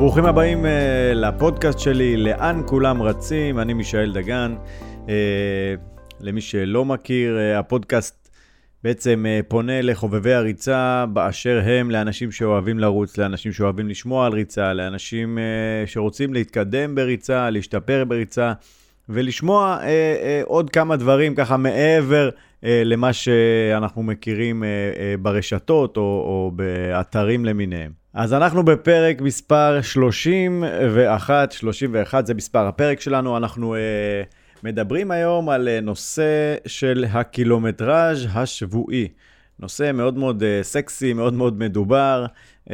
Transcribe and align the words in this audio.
ברוכים 0.00 0.24
הבאים 0.24 0.64
uh, 0.64 0.68
לפודקאסט 1.14 1.78
שלי, 1.78 2.16
לאן 2.16 2.62
כולם 2.66 3.02
רצים, 3.02 3.58
אני 3.58 3.72
מישאל 3.74 4.12
דגן. 4.12 4.54
Uh, 5.06 5.10
למי 6.20 6.40
שלא 6.40 6.84
מכיר, 6.84 7.36
uh, 7.36 7.58
הפודקאסט 7.58 8.28
בעצם 8.84 9.26
uh, 9.26 9.48
פונה 9.48 9.82
לחובבי 9.82 10.32
הריצה 10.32 11.04
באשר 11.12 11.60
הם, 11.64 11.90
לאנשים 11.90 12.32
שאוהבים 12.32 12.78
לרוץ, 12.78 13.18
לאנשים 13.18 13.52
שאוהבים 13.52 13.88
לשמוע 13.88 14.26
על 14.26 14.32
ריצה, 14.32 14.72
לאנשים 14.72 15.38
uh, 15.38 15.90
שרוצים 15.90 16.34
להתקדם 16.34 16.94
בריצה, 16.94 17.50
להשתפר 17.50 18.04
בריצה, 18.04 18.52
ולשמוע 19.08 19.78
uh, 19.80 19.82
uh, 19.82 20.46
עוד 20.46 20.70
כמה 20.70 20.96
דברים 20.96 21.34
ככה 21.34 21.56
מעבר 21.56 22.30
uh, 22.34 22.66
למה 22.84 23.12
שאנחנו 23.12 24.02
מכירים 24.02 24.62
uh, 24.62 24.66
uh, 24.66 25.22
ברשתות 25.22 25.96
או, 25.96 26.02
או 26.02 26.52
באתרים 26.54 27.44
למיניהם. 27.44 27.99
אז 28.14 28.34
אנחנו 28.34 28.62
בפרק 28.62 29.20
מספר 29.20 29.82
31, 29.82 31.52
31 31.52 32.26
זה 32.26 32.34
מספר 32.34 32.66
הפרק 32.66 33.00
שלנו, 33.00 33.36
אנחנו 33.36 33.74
uh, 33.74 33.78
מדברים 34.64 35.10
היום 35.10 35.48
על 35.48 35.68
uh, 35.68 35.84
נושא 35.84 36.54
של 36.66 37.04
הקילומטראז' 37.12 38.26
השבועי. 38.32 39.08
נושא 39.58 39.90
מאוד 39.94 40.18
מאוד 40.18 40.42
uh, 40.42 40.64
סקסי, 40.64 41.12
מאוד 41.12 41.34
מאוד 41.34 41.58
מדובר. 41.58 42.26
Uh, 42.68 42.72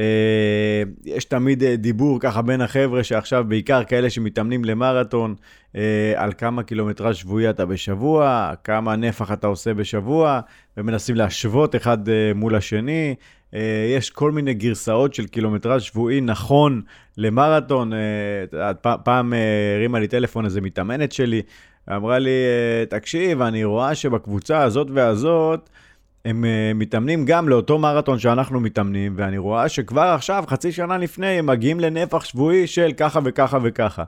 יש 1.04 1.24
תמיד 1.24 1.62
uh, 1.62 1.66
דיבור 1.76 2.20
ככה 2.20 2.42
בין 2.42 2.60
החבר'ה 2.60 3.04
שעכשיו, 3.04 3.44
בעיקר 3.48 3.84
כאלה 3.84 4.10
שמתאמנים 4.10 4.64
למרתון, 4.64 5.34
uh, 5.72 5.78
על 6.14 6.32
כמה 6.38 6.62
קילומטראז' 6.62 7.16
שבועי 7.16 7.50
אתה 7.50 7.66
בשבוע, 7.66 8.52
כמה 8.64 8.96
נפח 8.96 9.32
אתה 9.32 9.46
עושה 9.46 9.74
בשבוע, 9.74 10.40
ומנסים 10.76 11.16
להשוות 11.16 11.76
אחד 11.76 12.08
uh, 12.08 12.10
מול 12.34 12.54
השני. 12.54 13.14
אה, 13.54 13.94
יש 13.96 14.10
כל 14.10 14.30
מיני 14.30 14.54
גרסאות 14.54 15.14
של 15.14 15.26
קילומטראז' 15.26 15.82
שבועי 15.82 16.20
נכון 16.20 16.82
למרתון. 17.16 17.92
אה, 17.92 18.74
פעם 19.04 19.34
אה, 19.34 19.38
הרימה 19.76 20.00
לי 20.00 20.08
טלפון 20.08 20.44
איזה 20.44 20.60
מתאמנת 20.60 21.12
שלי, 21.12 21.42
אמרה 21.96 22.18
לי, 22.18 22.30
תקשיב, 22.88 23.42
אני 23.42 23.64
רואה 23.64 23.94
שבקבוצה 23.94 24.62
הזאת 24.62 24.86
והזאת, 24.94 25.70
הם 26.24 26.44
מתאמנים 26.74 27.24
גם 27.24 27.48
לאותו 27.48 27.78
מרתון 27.78 28.18
שאנחנו 28.18 28.60
מתאמנים, 28.60 29.14
ואני 29.16 29.38
רואה 29.38 29.68
שכבר 29.68 30.02
עכשיו, 30.02 30.44
חצי 30.46 30.72
שנה 30.72 30.98
לפני, 30.98 31.26
הם 31.26 31.46
מגיעים 31.46 31.80
לנפח 31.80 32.24
שבועי 32.24 32.66
של 32.66 32.92
ככה 32.96 33.20
וככה 33.24 33.58
וככה. 33.62 34.04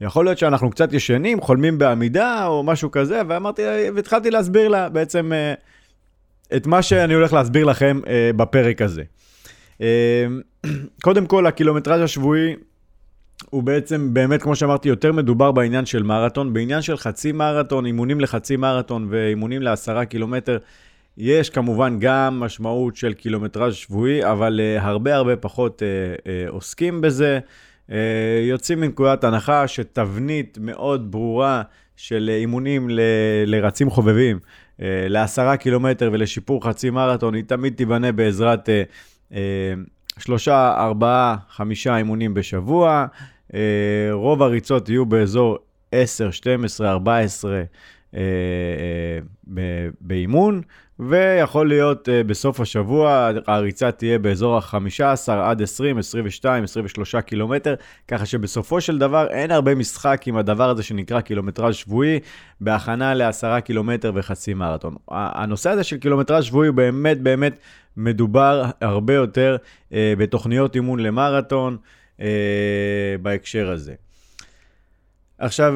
יכול 0.00 0.24
להיות 0.24 0.38
שאנחנו 0.38 0.70
קצת 0.70 0.92
ישנים, 0.92 1.40
חולמים 1.40 1.78
בעמידה 1.78 2.46
או 2.46 2.62
משהו 2.62 2.90
כזה, 2.90 3.22
ואמרתי, 3.28 3.62
והתחלתי 3.94 4.30
להסביר 4.30 4.68
לה 4.68 4.88
בעצם 4.88 5.32
את 6.56 6.66
מה 6.66 6.82
שאני 6.82 7.14
הולך 7.14 7.32
להסביר 7.32 7.64
לכם 7.64 8.00
אה, 8.06 8.30
בפרק 8.36 8.82
הזה. 8.82 9.02
אה, 9.80 10.26
קודם 11.04 11.26
כל, 11.26 11.46
הקילומטראז' 11.46 12.00
השבועי 12.00 12.56
הוא 13.50 13.62
בעצם, 13.62 14.14
באמת, 14.14 14.42
כמו 14.42 14.56
שאמרתי, 14.56 14.88
יותר 14.88 15.12
מדובר 15.12 15.52
בעניין 15.52 15.86
של 15.86 16.02
מרתון. 16.02 16.52
בעניין 16.52 16.82
של 16.82 16.96
חצי 16.96 17.32
מרתון, 17.32 17.86
אימונים 17.86 18.20
לחצי 18.20 18.56
מרתון 18.56 19.06
ואימונים 19.10 19.62
לעשרה 19.62 20.04
קילומטר, 20.04 20.58
יש 21.16 21.50
כמובן 21.50 21.96
גם 22.00 22.40
משמעות 22.40 22.96
של 22.96 23.12
קילומטראז' 23.12 23.74
שבועי, 23.74 24.24
אבל 24.24 24.60
uh, 24.60 24.82
הרבה 24.82 25.16
הרבה 25.16 25.36
פחות 25.36 25.82
uh, 25.82 26.20
uh, 26.20 26.50
עוסקים 26.50 27.00
בזה. 27.00 27.38
Uh, 27.88 27.92
יוצאים 28.48 28.80
מנקודת 28.80 29.24
הנחה 29.24 29.68
שתבנית 29.68 30.58
מאוד 30.60 31.10
ברורה 31.10 31.62
של 31.96 32.30
אימונים 32.34 32.90
ל- 32.90 33.00
לרצים 33.46 33.90
חובבים 33.90 34.36
אה, 34.36 34.42
לעשרה 35.08 35.56
קילומטר 35.56 36.10
ולשיפור 36.12 36.64
חצי 36.64 36.90
מרתון, 36.90 37.34
היא 37.34 37.44
תמיד 37.46 37.74
תיבנה 37.74 38.12
בעזרת 38.12 38.68
אה, 38.68 38.82
אה, 39.32 39.38
שלושה, 40.18 40.74
ארבעה, 40.78 41.36
חמישה 41.50 41.96
אימונים 41.96 42.34
בשבוע. 42.34 43.06
רוב 44.12 44.42
הריצות 44.42 44.88
יהיו 44.88 45.06
באזור 45.06 45.58
10, 45.92 46.30
12, 46.30 46.90
14 46.90 47.62
באימון, 50.00 50.62
ויכול 51.00 51.68
להיות 51.68 52.08
uh, 52.08 52.26
בסוף 52.26 52.60
השבוע, 52.60 53.30
הריצה 53.46 53.90
תהיה 53.90 54.18
באזור 54.18 54.56
ה-15 54.56 55.32
עד 55.32 55.62
20, 55.62 55.98
22, 55.98 56.64
23 56.64 57.14
קילומטר, 57.16 57.74
ככה 58.08 58.26
שבסופו 58.26 58.80
של 58.80 58.98
דבר 58.98 59.26
אין 59.30 59.50
הרבה 59.50 59.74
משחק 59.74 60.22
עם 60.26 60.36
הדבר 60.36 60.70
הזה 60.70 60.82
שנקרא 60.82 61.20
קילומטראז' 61.20 61.74
שבועי, 61.74 62.20
בהכנה 62.60 63.14
ל-10 63.14 63.60
קילומטר 63.60 64.12
וחצי 64.14 64.54
מרתון. 64.54 64.94
הנושא 65.08 65.70
הזה 65.70 65.84
של 65.84 65.96
קילומטראז' 65.96 66.44
שבועי 66.44 66.68
הוא 66.68 66.76
באמת 66.76 67.20
באמת 67.20 67.58
מדובר 67.96 68.64
הרבה 68.80 69.14
יותר 69.14 69.56
uh, 69.90 69.94
בתוכניות 70.18 70.74
אימון 70.74 71.00
למרתון 71.00 71.76
uh, 72.16 72.22
בהקשר 73.22 73.70
הזה. 73.70 73.94
עכשיו, 75.38 75.74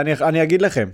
אני, 0.00 0.12
אני 0.12 0.42
אגיד 0.42 0.62
לכם, 0.62 0.88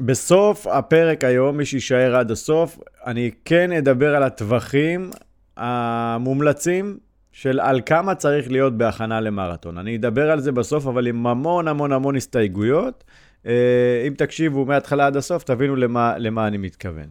בסוף 0.00 0.66
הפרק 0.66 1.24
היום, 1.24 1.56
מי 1.56 1.64
שיישאר 1.64 2.16
עד 2.16 2.30
הסוף, 2.30 2.78
אני 3.06 3.30
כן 3.44 3.72
אדבר 3.72 4.14
על 4.14 4.22
הטווחים 4.22 5.10
המומלצים 5.56 6.98
של 7.32 7.60
על 7.60 7.80
כמה 7.86 8.14
צריך 8.14 8.50
להיות 8.50 8.78
בהכנה 8.78 9.20
למרתון. 9.20 9.78
אני 9.78 9.96
אדבר 9.96 10.30
על 10.30 10.40
זה 10.40 10.52
בסוף, 10.52 10.86
אבל 10.86 11.06
עם 11.06 11.26
המון 11.26 11.68
המון 11.68 11.92
המון 11.92 12.16
הסתייגויות. 12.16 13.04
אה, 13.46 14.04
אם 14.06 14.14
תקשיבו 14.16 14.64
מההתחלה 14.64 15.06
עד 15.06 15.16
הסוף, 15.16 15.44
תבינו 15.44 15.76
למה, 15.76 16.18
למה 16.18 16.46
אני 16.46 16.56
מתכוון. 16.56 17.08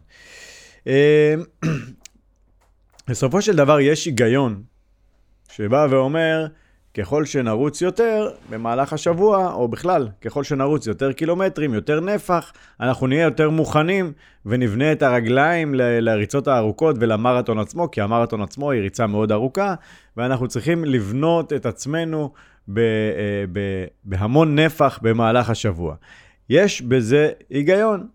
אה, 0.86 1.34
בסופו 3.08 3.42
של 3.42 3.56
דבר 3.56 3.80
יש 3.80 4.06
היגיון 4.06 4.62
שבא 5.50 5.86
ואומר, 5.90 6.46
ככל 6.96 7.24
שנרוץ 7.24 7.82
יותר 7.82 8.30
במהלך 8.50 8.92
השבוע, 8.92 9.52
או 9.52 9.68
בכלל, 9.68 10.08
ככל 10.20 10.44
שנרוץ 10.44 10.86
יותר 10.86 11.12
קילומטרים, 11.12 11.74
יותר 11.74 12.00
נפח, 12.00 12.52
אנחנו 12.80 13.06
נהיה 13.06 13.24
יותר 13.24 13.50
מוכנים 13.50 14.12
ונבנה 14.46 14.92
את 14.92 15.02
הרגליים 15.02 15.74
ל- 15.74 16.00
לריצות 16.00 16.48
הארוכות 16.48 16.96
ולמרתון 17.00 17.58
עצמו, 17.58 17.90
כי 17.90 18.00
המרתון 18.00 18.42
עצמו 18.42 18.70
היא 18.70 18.80
ריצה 18.80 19.06
מאוד 19.06 19.32
ארוכה, 19.32 19.74
ואנחנו 20.16 20.48
צריכים 20.48 20.84
לבנות 20.84 21.52
את 21.52 21.66
עצמנו 21.66 22.30
ב- 22.68 22.78
אה, 22.78 22.84
ב- 23.52 23.84
בהמון 24.04 24.58
נפח 24.58 24.98
במהלך 25.02 25.50
השבוע. 25.50 25.94
יש 26.50 26.82
בזה 26.82 27.30
היגיון, 27.50 28.06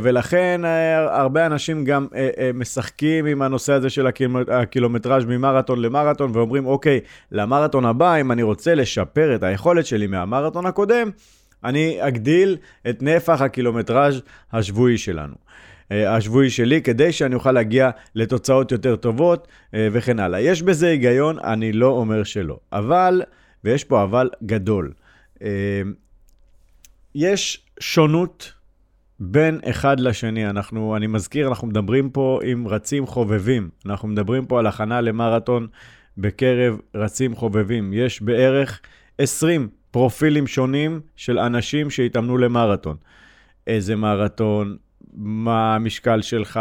ולכן 0.00 0.60
אה, 0.64 1.20
הרבה 1.20 1.46
אנשים 1.46 1.84
גם 1.84 2.06
אה, 2.14 2.50
משחקים 2.54 3.26
עם 3.26 3.42
הנושא 3.42 3.72
הזה 3.72 3.90
של 3.90 4.06
הקילומטראז' 4.48 5.24
ממרתון 5.24 5.82
למרתון 5.82 6.30
ואומרים, 6.34 6.66
אוקיי, 6.66 7.00
למרתון 7.32 7.84
הבא, 7.84 8.20
אם 8.20 8.32
אני 8.32 8.42
רוצה 8.42 8.74
לשפר 8.74 9.34
את 9.34 9.42
היכולת 9.42 9.86
שלי 9.86 10.06
מהמרתון 10.06 10.66
הקודם, 10.66 11.10
אני 11.64 11.96
אגדיל 12.00 12.56
את 12.90 13.02
נפח 13.02 13.40
הקילומטראז' 13.40 14.22
השבועי 14.52 14.98
שלנו. 14.98 15.34
השבועי 15.90 16.50
שלי, 16.50 16.82
כדי 16.82 17.12
שאני 17.12 17.34
אוכל 17.34 17.52
להגיע 17.52 17.90
לתוצאות 18.14 18.72
יותר 18.72 18.96
טובות 18.96 19.48
וכן 19.72 20.18
הלאה. 20.18 20.40
יש 20.40 20.62
בזה 20.62 20.88
היגיון, 20.88 21.38
אני 21.38 21.72
לא 21.72 21.86
אומר 21.86 22.24
שלא. 22.24 22.58
אבל, 22.72 23.22
ויש 23.64 23.84
פה 23.84 24.02
אבל 24.02 24.30
גדול, 24.46 24.92
יש 27.14 27.66
שונות 27.80 28.52
בין 29.24 29.60
אחד 29.64 30.00
לשני. 30.00 30.50
אנחנו, 30.50 30.96
אני 30.96 31.06
מזכיר, 31.06 31.48
אנחנו 31.48 31.66
מדברים 31.66 32.10
פה 32.10 32.40
עם 32.44 32.68
רצים 32.68 33.06
חובבים. 33.06 33.68
אנחנו 33.86 34.08
מדברים 34.08 34.46
פה 34.46 34.58
על 34.58 34.66
הכנה 34.66 35.00
למרתון 35.00 35.66
בקרב 36.18 36.80
רצים 36.94 37.34
חובבים. 37.34 37.92
יש 37.92 38.22
בערך 38.22 38.80
20 39.18 39.68
פרופילים 39.90 40.46
שונים 40.46 41.00
של 41.16 41.38
אנשים 41.38 41.90
שהתאמנו 41.90 42.38
למרתון. 42.38 42.96
איזה 43.66 43.96
מרתון, 43.96 44.76
מה 45.16 45.74
המשקל 45.74 46.22
שלך, 46.22 46.60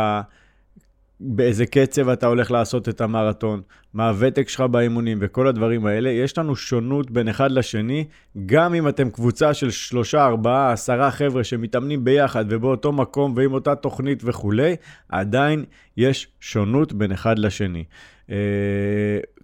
באיזה 1.24 1.66
קצב 1.66 2.10
אתה 2.10 2.28
הולך 2.28 2.52
לעשות 2.52 2.90
את 2.90 3.02
המרתון, 3.02 3.62
מה 3.94 4.10
הוותק 4.10 4.50
שלך 4.50 4.62
באימונים 4.62 5.18
וכל 5.22 5.48
הדברים 5.48 5.86
האלה. 5.86 6.10
יש 6.10 6.38
לנו 6.38 6.56
שונות 6.56 7.12
בין 7.12 7.28
אחד 7.28 7.52
לשני, 7.52 8.06
גם 8.46 8.74
אם 8.74 8.88
אתם 8.88 9.10
קבוצה 9.10 9.54
של 9.54 9.72
שלושה, 9.72 10.26
ארבעה, 10.26 10.72
עשרה 10.72 11.12
חבר'ה 11.12 11.44
שמתאמנים 11.44 12.04
ביחד 12.04 12.46
ובאותו 12.50 12.92
מקום 12.92 13.34
ועם 13.36 13.54
אותה 13.54 13.76
תוכנית 13.76 14.22
וכולי, 14.26 14.76
עדיין 15.10 15.66
יש 15.98 16.28
שונות 16.40 16.94
בין 16.94 17.12
אחד 17.12 17.40
לשני. 17.40 17.84
אה, 18.30 18.36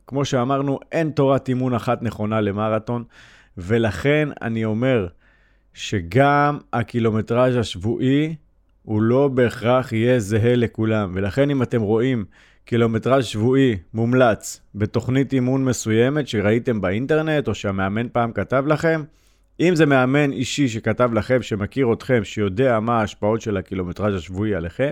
כמו 0.07 0.25
שאמרנו, 0.25 0.79
אין 0.91 1.09
תורת 1.09 1.49
אימון 1.49 1.73
אחת 1.73 2.01
נכונה 2.01 2.41
למרתון, 2.41 3.03
ולכן 3.57 4.29
אני 4.41 4.65
אומר 4.65 5.07
שגם 5.73 6.57
הקילומטראז' 6.73 7.55
השבועי, 7.55 8.35
הוא 8.87 9.01
לא 9.01 9.27
בהכרח 9.27 9.93
יהיה 9.93 10.19
זהה 10.19 10.55
לכולם. 10.55 11.11
ולכן 11.13 11.49
אם 11.49 11.63
אתם 11.63 11.81
רואים 11.81 12.25
קילומטראז' 12.65 13.25
שבועי 13.25 13.77
מומלץ 13.93 14.61
בתוכנית 14.75 15.33
אימון 15.33 15.65
מסוימת 15.65 16.27
שראיתם 16.27 16.81
באינטרנט, 16.81 17.47
או 17.47 17.55
שהמאמן 17.55 18.07
פעם 18.09 18.31
כתב 18.31 18.63
לכם, 18.67 19.03
אם 19.59 19.75
זה 19.75 19.85
מאמן 19.85 20.31
אישי 20.31 20.67
שכתב 20.67 21.09
לכם, 21.13 21.41
שמכיר 21.41 21.93
אתכם, 21.93 22.23
שיודע 22.23 22.79
מה 22.79 22.99
ההשפעות 22.99 23.41
של 23.41 23.57
הקילומטראז' 23.57 24.15
השבועי 24.15 24.55
עליכם, 24.55 24.91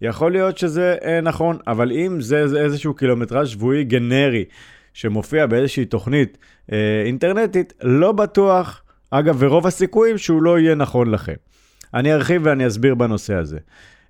יכול 0.00 0.32
להיות 0.32 0.58
שזה 0.58 0.96
אה, 1.04 1.20
נכון, 1.20 1.58
אבל 1.66 1.92
אם 1.92 2.20
זה, 2.20 2.48
זה 2.48 2.60
איזשהו 2.60 2.94
קילומטראז' 2.94 3.48
שבועי 3.48 3.84
גנרי, 3.84 4.44
שמופיע 4.92 5.46
באיזושהי 5.46 5.84
תוכנית 5.84 6.38
אה, 6.72 7.02
אינטרנטית, 7.06 7.72
לא 7.82 8.12
בטוח, 8.12 8.82
אגב, 9.10 9.36
ורוב 9.38 9.66
הסיכויים 9.66 10.18
שהוא 10.18 10.42
לא 10.42 10.58
יהיה 10.58 10.74
נכון 10.74 11.10
לכם. 11.10 11.53
אני 11.94 12.14
ארחיב 12.14 12.42
ואני 12.44 12.66
אסביר 12.66 12.94
בנושא 12.94 13.34
הזה. 13.34 13.58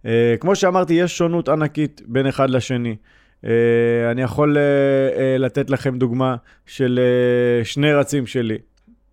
אה, 0.07 0.35
כמו 0.41 0.57
שאמרתי, 0.57 0.95
יש 0.95 1.19
שונות 1.19 1.49
ענקית 1.49 2.03
בין 2.07 2.27
אחד 2.27 2.51
לשני. 2.51 2.97
Uh, 3.45 3.47
אני 4.11 4.23
יכול 4.23 4.57
uh, 4.57 5.17
uh, 5.17 5.19
לתת 5.39 5.71
לכם 5.71 5.99
דוגמה 5.99 6.37
של 6.67 7.01
uh, 7.63 7.65
שני 7.65 7.93
רצים 7.93 8.27
שלי, 8.27 8.59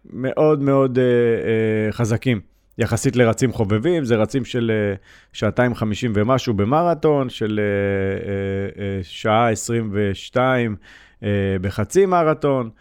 מאוד 0.05 0.61
מאוד 0.61 0.97
uh, 0.97 1.01
uh, 1.01 1.95
חזקים. 1.95 2.39
יחסית 2.77 3.15
לרצים 3.15 3.53
חובבים, 3.53 4.05
זה 4.05 4.15
רצים 4.15 4.45
של 4.45 4.71
uh, 4.95 4.99
שעתיים 5.33 5.75
חמישים 5.75 6.11
ומשהו 6.15 6.53
במרתון, 6.53 7.29
של 7.29 7.59
uh, 7.59 8.23
uh, 8.23 8.77
uh, 8.77 8.79
שעה 9.03 9.49
עשרים 9.49 9.89
ושתיים 9.93 10.75
uh, 11.19 11.23
בחצי 11.61 12.05
מרתון, 12.05 12.69
uh, 12.69 12.79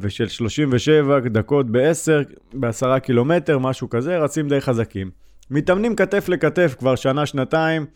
ושל 0.00 0.28
37 0.28 1.20
דקות 1.20 1.70
ב-10, 1.70 2.34
ב-10 2.54 2.98
קילומטר, 2.98 3.58
משהו 3.58 3.90
כזה, 3.90 4.18
רצים 4.18 4.48
די 4.48 4.60
חזקים. 4.60 5.10
מתאמנים 5.50 5.96
כתף 5.96 6.28
לכתף 6.28 6.74
כבר 6.78 6.94
שנה, 6.94 7.26
שנתיים. 7.26 7.86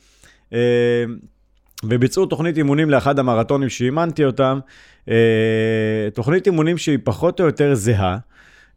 Uh, 0.51 0.57
וביצעו 1.85 2.27
תוכנית 2.27 2.57
אימונים 2.57 2.91
לאחד 2.91 3.19
המרתונים 3.19 3.69
שאימנתי 3.69 4.25
אותם, 4.25 4.59
אה, 5.09 6.09
תוכנית 6.15 6.47
אימונים 6.47 6.79
שהיא 6.79 6.99
פחות 7.05 7.41
או 7.41 7.47
יותר 7.47 7.75
זהה 7.75 8.19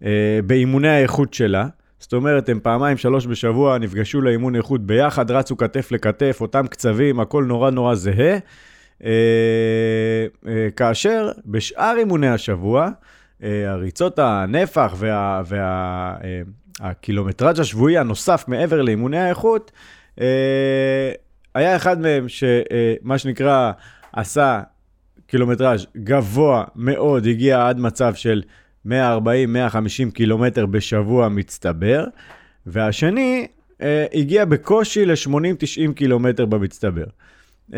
אה, 0.04 0.40
באימוני 0.46 0.90
האיכות 0.90 1.34
שלה. 1.34 1.68
זאת 2.00 2.14
אומרת, 2.14 2.50
הם 2.50 2.60
פעמיים, 2.64 2.98
שלוש 2.98 3.28
בשבוע 3.28 3.78
נפגשו 3.78 4.22
לאימון 4.22 4.56
איכות 4.56 4.86
ביחד, 4.86 5.32
רצו 5.32 5.58
כתף 5.58 5.92
לכתף, 5.92 6.38
אותם 6.42 6.68
קצבים, 6.68 7.20
הכל 7.20 7.44
נורא 7.44 7.70
נורא 7.70 7.96
זהה. 7.96 8.38
אה, 9.04 10.28
כאשר 10.76 11.32
בשאר 11.46 11.96
אימוני 11.98 12.28
השבוע, 12.28 12.90
הריצות 13.44 14.20
הנפח 14.20 14.96
והקילומטראז' 16.80 17.58
וה, 17.60 17.62
השבועי 17.62 17.98
הנוסף 17.98 18.44
מעבר 18.48 18.82
לאימוני 18.82 19.20
האיכות, 19.20 19.72
היה 21.56 21.76
אחד 21.76 22.02
מהם 22.02 22.26
שמה 22.30 23.18
שנקרא 23.18 23.72
עשה 24.14 24.62
קילומטראז' 25.28 25.86
גבוה 25.98 26.64
מאוד, 26.76 27.28
הגיע 27.28 27.68
עד 27.68 27.80
מצב 27.80 28.14
של 28.14 28.42
140-150 28.88 28.90
קילומטר 30.14 30.66
בשבוע 30.66 31.30
מצטבר, 31.30 32.06
והשני 32.66 33.48
אה, 33.82 34.06
הגיע 34.14 34.46
בקושי 34.46 35.06
ל-80-90 35.06 35.94
קילומטר 35.96 36.46
במצטבר. 36.46 37.04
Uh, 37.72 37.76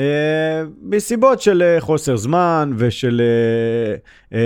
מסיבות 0.82 1.42
של 1.42 1.64
uh, 1.78 1.82
חוסר 1.82 2.18
זמן 2.18 2.72
ושל... 2.78 3.22
Uh, 3.22 4.34
uh, 4.34 4.38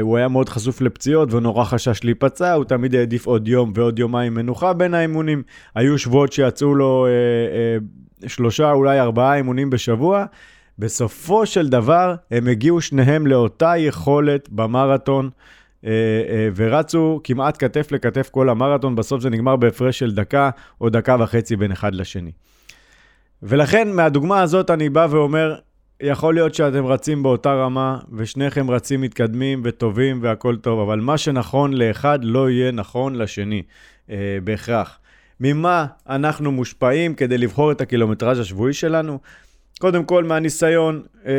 הוא 0.00 0.16
היה 0.16 0.28
מאוד 0.28 0.48
חשוף 0.48 0.80
לפציעות 0.80 1.32
ונורא 1.32 1.64
חשש 1.64 2.04
להיפצע, 2.04 2.52
הוא 2.52 2.64
תמיד 2.64 2.94
העדיף 2.94 3.26
עוד 3.26 3.48
יום 3.48 3.72
ועוד 3.74 3.98
יומיים 3.98 4.34
מנוחה 4.34 4.72
בין 4.72 4.94
האימונים. 4.94 5.42
היו 5.74 5.98
שבועות 5.98 6.32
שיצאו 6.32 6.74
לו 6.74 7.06
uh, 7.06 8.24
uh, 8.24 8.28
שלושה, 8.28 8.72
אולי 8.72 9.00
ארבעה 9.00 9.36
אימונים 9.36 9.70
בשבוע. 9.70 10.24
בסופו 10.78 11.46
של 11.46 11.68
דבר, 11.68 12.14
הם 12.30 12.48
הגיעו 12.48 12.80
שניהם 12.80 13.26
לאותה 13.26 13.76
יכולת 13.76 14.48
במרתון, 14.52 15.30
ורצו 16.56 17.20
כמעט 17.24 17.64
כתף 17.64 17.92
לכתף 17.92 18.28
כל 18.30 18.48
המרתון, 18.48 18.96
בסוף 18.96 19.20
זה 19.22 19.30
נגמר 19.30 19.56
בהפרש 19.56 19.98
של 19.98 20.14
דקה 20.14 20.50
או 20.80 20.88
דקה 20.88 21.16
וחצי 21.20 21.56
בין 21.56 21.72
אחד 21.72 21.94
לשני. 21.94 22.30
ולכן, 23.46 23.92
מהדוגמה 23.92 24.42
הזאת 24.42 24.70
אני 24.70 24.88
בא 24.88 25.06
ואומר, 25.10 25.54
יכול 26.02 26.34
להיות 26.34 26.54
שאתם 26.54 26.86
רצים 26.86 27.22
באותה 27.22 27.52
רמה, 27.54 27.98
ושניכם 28.12 28.70
רצים 28.70 29.00
מתקדמים 29.00 29.60
וטובים 29.64 30.18
והכול 30.22 30.56
טוב, 30.56 30.80
אבל 30.80 31.00
מה 31.00 31.18
שנכון 31.18 31.72
לאחד 31.72 32.18
לא 32.22 32.50
יהיה 32.50 32.70
נכון 32.70 33.14
לשני, 33.14 33.62
אה, 34.10 34.38
בהכרח. 34.44 34.98
ממה 35.40 35.86
אנחנו 36.08 36.52
מושפעים 36.52 37.14
כדי 37.14 37.38
לבחור 37.38 37.72
את 37.72 37.80
הקילומטראז' 37.80 38.38
השבועי 38.38 38.72
שלנו? 38.72 39.18
קודם 39.80 40.04
כל 40.04 40.24
מהניסיון 40.24 41.02
אה, 41.26 41.32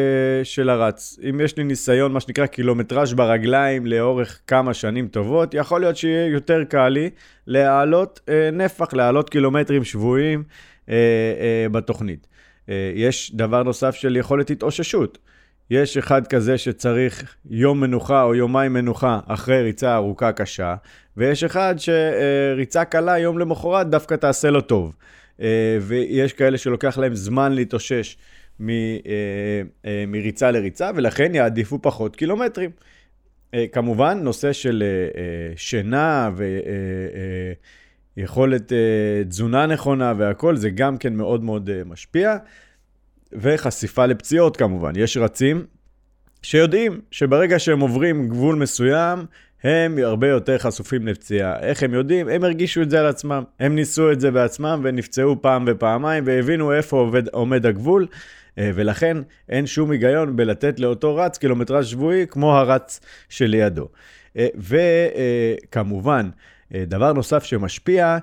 של 0.44 0.70
הרץ. 0.70 1.20
אם 1.30 1.40
יש 1.40 1.58
לי 1.58 1.64
ניסיון, 1.64 2.12
מה 2.12 2.20
שנקרא 2.20 2.46
קילומטראז' 2.46 3.14
ברגליים 3.14 3.86
לאורך 3.86 4.40
כמה 4.48 4.74
שנים 4.74 5.08
טובות, 5.08 5.54
יכול 5.54 5.82
להיות 5.82 5.98
שיהיה 5.98 6.28
יותר 6.28 6.64
קל 6.64 6.90
לי 6.90 7.10
להעלות 7.48 8.20
אה, 8.30 8.50
נפח, 8.54 8.94
להעלות 8.94 9.30
קילומטרים 9.30 9.84
שבועיים 9.84 10.44
אה, 10.90 10.96
אה, 11.40 11.70
בתוכנית. 11.70 12.28
אה, 12.70 12.92
יש 12.96 13.36
דבר 13.36 13.64
נוסף 13.64 13.96
של 13.96 14.16
יכולת 14.16 14.50
התאוששות. 14.50 15.18
יש 15.70 15.98
אחד 15.98 16.28
כזה 16.28 16.58
שצריך 16.58 17.36
יום 17.50 17.82
מנוחה 17.82 18.24
או 18.24 18.36
יומיים 18.36 18.74
מנוחה 18.74 19.20
אחרי 19.28 19.62
ריצה 19.62 19.96
ארוכה 19.96 20.32
קשה, 20.32 20.76
ויש 21.18 21.44
אחד 21.44 21.76
שריצה 21.78 22.86
קלה 22.86 23.20
יום 23.20 23.40
למחרת 23.40 23.90
דווקא 23.90 24.16
תעשה 24.16 24.50
לו 24.50 24.62
טוב. 24.62 24.94
אה, 25.42 25.78
ויש 25.82 26.34
כאלה 26.34 26.58
שלוקח 26.58 26.98
להם 26.98 27.16
זמן 27.16 27.54
להתאושש 27.54 28.18
מ, 28.60 28.70
אה, 28.70 28.76
אה, 29.86 30.04
מריצה 30.08 30.52
לריצה, 30.52 30.92
ולכן 30.96 31.36
יעדיפו 31.36 31.80
פחות 31.82 32.16
קילומטרים. 32.16 32.70
כמובן, 33.72 34.20
נושא 34.24 34.54
של 34.54 34.84
שינה 35.56 36.30
ויכולת 38.18 38.72
תזונה 39.30 39.66
נכונה 39.66 40.14
והכול, 40.18 40.56
זה 40.56 40.70
גם 40.70 40.98
כן 40.98 41.16
מאוד 41.16 41.44
מאוד 41.44 41.70
משפיע. 41.86 42.38
וחשיפה 43.34 44.06
לפציעות 44.06 44.58
כמובן. 44.58 44.92
יש 44.96 45.18
רצים 45.18 45.66
שיודעים 46.42 47.02
שברגע 47.12 47.60
שהם 47.60 47.80
עוברים 47.80 48.30
גבול 48.30 48.56
מסוים, 48.56 49.26
הם 49.66 49.98
הרבה 49.98 50.28
יותר 50.28 50.58
חשופים 50.58 51.08
לפציעה. 51.08 51.60
איך 51.60 51.84
הם 51.84 51.94
יודעים? 51.94 52.30
הם 52.30 52.44
הרגישו 52.44 52.82
את 52.82 52.90
זה 52.90 53.00
על 53.00 53.06
עצמם. 53.06 53.44
הם 53.60 53.76
ניסו 53.76 54.12
את 54.12 54.22
זה 54.22 54.32
בעצמם 54.32 54.82
ונפצעו 54.84 55.42
פעם 55.42 55.66
ופעמיים 55.68 56.24
והבינו 56.28 56.74
איפה 56.74 56.98
עובד, 56.98 57.28
עומד 57.28 57.66
הגבול. 57.66 58.08
אה, 58.58 58.72
ולכן 58.76 59.18
אין 59.50 59.68
שום 59.68 59.92
היגיון 59.92 60.36
בלתת 60.36 60.80
לאותו 60.80 61.16
רץ 61.16 61.38
קילומטרז 61.38 61.88
שבועי 61.88 62.26
כמו 62.30 62.58
הרץ 62.58 63.00
שלידו. 63.30 63.88
אה, 64.38 64.48
וכמובן, 64.56 66.30
אה, 66.74 66.84
דבר 66.88 67.14
נוסף 67.14 67.44
שמשפיע, 67.44 68.18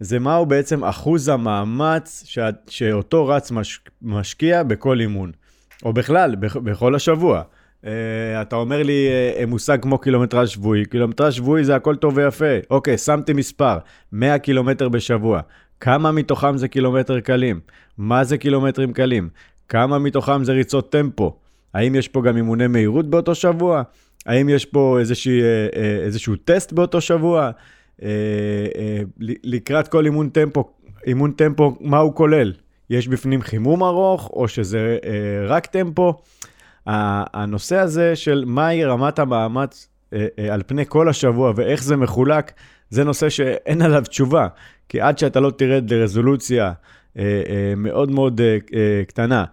זה 0.00 0.18
מהו 0.18 0.46
בעצם 0.46 0.84
אחוז 0.84 1.28
המאמץ 1.28 2.22
ש... 2.26 2.38
שאותו 2.68 3.26
רץ 3.26 3.50
מש... 3.50 3.80
משקיע 4.02 4.62
בכל 4.62 5.00
אימון, 5.00 5.32
או 5.84 5.92
בכלל, 5.92 6.34
בכל 6.36 6.94
השבוע. 6.94 7.42
Uh, 7.84 7.86
אתה 8.42 8.56
אומר 8.56 8.82
לי 8.82 9.08
uh, 9.42 9.46
מושג 9.46 9.82
כמו 9.82 9.98
קילומטראז' 9.98 10.48
שבועי, 10.48 10.84
קילומטראז' 10.84 11.34
שבועי 11.34 11.64
זה 11.64 11.76
הכל 11.76 11.96
טוב 11.96 12.16
ויפה. 12.16 12.58
אוקיי, 12.70 12.98
שמתי 12.98 13.32
מספר, 13.32 13.78
100 14.12 14.38
קילומטר 14.38 14.88
בשבוע. 14.88 15.40
כמה 15.80 16.12
מתוכם 16.12 16.56
זה 16.56 16.68
קילומטר 16.68 17.20
קלים? 17.20 17.60
מה 17.98 18.24
זה 18.24 18.38
קילומטרים 18.38 18.92
קלים? 18.92 19.28
כמה 19.68 19.98
מתוכם 19.98 20.44
זה 20.44 20.52
ריצות 20.52 20.92
טמפו? 20.92 21.36
האם 21.74 21.94
יש 21.94 22.08
פה 22.08 22.22
גם 22.22 22.36
אימוני 22.36 22.66
מהירות 22.66 23.10
באותו 23.10 23.34
שבוע? 23.34 23.82
האם 24.26 24.48
יש 24.48 24.64
פה 24.64 24.96
איזושהי, 25.00 25.40
איזשהו 26.04 26.36
טסט 26.36 26.72
באותו 26.72 27.00
שבוע? 27.00 27.50
אה, 28.02 28.08
אה, 28.78 29.02
לקראת 29.44 29.88
כל 29.88 30.04
אימון 30.04 30.28
טמפו, 30.28 30.64
אימון 31.06 31.32
טמפו, 31.32 31.76
מה 31.80 31.98
הוא 31.98 32.14
כולל? 32.14 32.52
יש 32.90 33.08
בפנים 33.08 33.42
חימום 33.42 33.82
ארוך, 33.82 34.30
או 34.32 34.48
שזה 34.48 34.98
אה, 35.04 35.46
רק 35.46 35.66
טמפו? 35.66 36.14
הנושא 36.86 37.76
הזה 37.76 38.16
של 38.16 38.44
מהי 38.46 38.84
רמת 38.84 39.18
המאמץ 39.18 39.88
על 40.50 40.62
פני 40.66 40.84
כל 40.88 41.08
השבוע 41.08 41.52
ואיך 41.56 41.82
זה 41.82 41.96
מחולק, 41.96 42.52
זה 42.90 43.04
נושא 43.04 43.28
שאין 43.28 43.82
עליו 43.82 44.02
תשובה. 44.08 44.48
כי 44.88 45.00
עד 45.00 45.18
שאתה 45.18 45.40
לא 45.40 45.50
תרד 45.50 45.90
לרזולוציה 45.90 46.72
מאוד 47.76 48.10
מאוד 48.10 48.40
קטנה, 49.08 49.44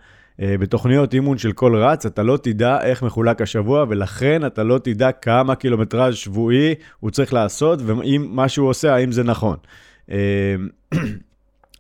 אה, 0.42 0.58
בתוכניות 0.58 1.14
אימון 1.14 1.38
של 1.38 1.52
כל 1.52 1.76
רץ, 1.76 2.06
אתה 2.06 2.24
לא 2.24 2.38
תדע 2.38 2.82
איך 2.82 3.04
מחולק 3.04 3.42
השבוע, 3.42 3.86
ולכן 3.90 4.46
אתה 4.46 4.64
לא 4.64 4.78
תדע 4.78 5.12
כמה 5.12 5.56
קילומטראז' 5.56 6.16
שבועי 6.16 6.76
הוא 7.00 7.12
צריך 7.12 7.34
לעשות, 7.34 7.80
ואם 7.86 8.28
מה 8.30 8.50
שהוא 8.50 8.70
עושה, 8.70 8.96
האם 8.96 9.12
זה 9.12 9.24
נכון. 9.24 9.58
אה, 10.12 10.56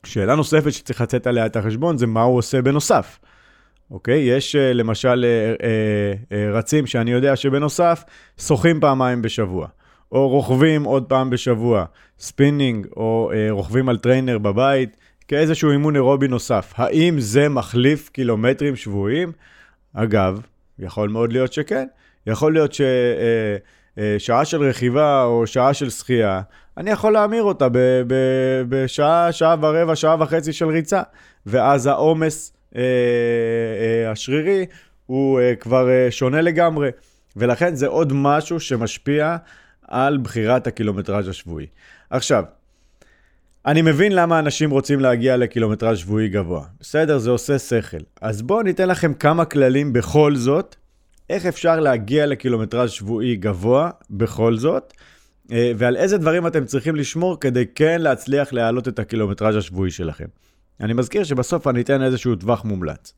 שאלה 0.05 0.35
נוספת 0.35 0.73
שצריך 0.73 1.01
לצאת 1.01 1.27
עליה 1.27 1.45
את 1.45 1.55
החשבון, 1.55 1.97
זה 1.97 2.07
מה 2.07 2.21
הוא 2.21 2.37
עושה 2.37 2.61
בנוסף. 2.61 3.19
אוקיי? 3.91 4.19
יש 4.19 4.55
אה, 4.55 4.73
למשל 4.73 5.25
רצים 6.53 6.87
שאני 6.87 7.11
יודע 7.11 7.35
שבנוסף, 7.35 8.03
שוחים 8.37 8.79
פעמיים 8.79 9.21
בשבוע. 9.21 9.67
או 10.11 10.29
רוכבים 10.29 10.83
עוד 10.83 11.03
פעם 11.03 11.29
בשבוע, 11.29 11.85
ספינינג, 12.19 12.87
או 12.97 13.31
רוכבים 13.49 13.89
על 13.89 13.97
trainer 13.97 14.37
בבית, 14.37 14.97
כאיזשהו 15.27 15.71
אימון 15.71 15.95
אירובי 15.95 16.27
נוסף. 16.27 16.73
האם 16.77 17.19
זה 17.19 17.49
מחליף 17.49 18.09
קילומטרים 18.09 18.75
שבועיים? 18.75 19.31
אגב, 19.93 20.41
יכול 20.79 21.09
מאוד 21.09 21.33
להיות 21.33 21.53
שכן. 21.53 21.87
יכול 22.27 22.53
להיות 22.53 22.73
ששעה 22.73 24.35
אה, 24.35 24.39
אה, 24.39 24.45
של 24.45 24.63
רכיבה 24.63 25.23
או 25.23 25.47
שעה 25.47 25.73
של 25.73 25.89
שחייה, 25.89 26.41
אני 26.77 26.89
יכול 26.89 27.13
להמיר 27.13 27.43
אותה 27.43 27.67
בשעה, 28.69 29.31
שעה 29.31 29.55
ורבע, 29.61 29.95
שעה 29.95 30.15
וחצי 30.19 30.53
של 30.53 30.65
ריצה, 30.67 31.01
ואז 31.45 31.87
העומס 31.87 32.53
אה, 32.53 32.60
השרירי 34.07 34.65
הוא 35.05 35.39
אה, 35.39 35.55
כבר 35.55 35.87
שונה 36.09 36.41
לגמרי, 36.41 36.89
ולכן 37.35 37.75
זה 37.75 37.87
עוד 37.87 38.13
משהו 38.13 38.59
שמשפיע 38.59 39.37
על 39.87 40.17
בחירת 40.17 40.67
הקילומטראז' 40.67 41.27
השבועי. 41.27 41.67
עכשיו, 42.09 42.43
אני 43.65 43.81
מבין 43.81 44.11
למה 44.11 44.39
אנשים 44.39 44.71
רוצים 44.71 44.99
להגיע 44.99 45.37
לקילומטראז' 45.37 45.97
שבועי 45.97 46.29
גבוה. 46.29 46.63
בסדר, 46.79 47.17
זה 47.17 47.29
עושה 47.29 47.59
שכל. 47.59 47.97
אז 48.21 48.41
בואו 48.41 48.61
ניתן 48.61 48.87
לכם 48.87 49.13
כמה 49.13 49.45
כללים 49.45 49.93
בכל 49.93 50.35
זאת, 50.35 50.75
איך 51.29 51.45
אפשר 51.45 51.79
להגיע 51.79 52.25
לקילומטראז' 52.25 52.91
שבועי 52.91 53.35
גבוה 53.35 53.89
בכל 54.09 54.57
זאת, 54.57 54.93
אה, 55.51 55.71
ועל 55.77 55.97
איזה 55.97 56.17
דברים 56.17 56.47
אתם 56.47 56.65
צריכים 56.65 56.95
לשמור 56.95 57.39
כדי 57.39 57.65
כן 57.75 58.01
להצליח 58.01 58.53
להעלות 58.53 58.87
את 58.87 58.99
הקילומטראז' 58.99 59.55
השבועי 59.55 59.91
שלכם. 59.91 60.25
אני 60.81 60.93
מזכיר 60.93 61.23
שבסוף 61.23 61.67
אני 61.67 61.81
אתן 61.81 62.01
איזשהו 62.01 62.35
טווח 62.35 62.65
מומלץ. 62.65 63.13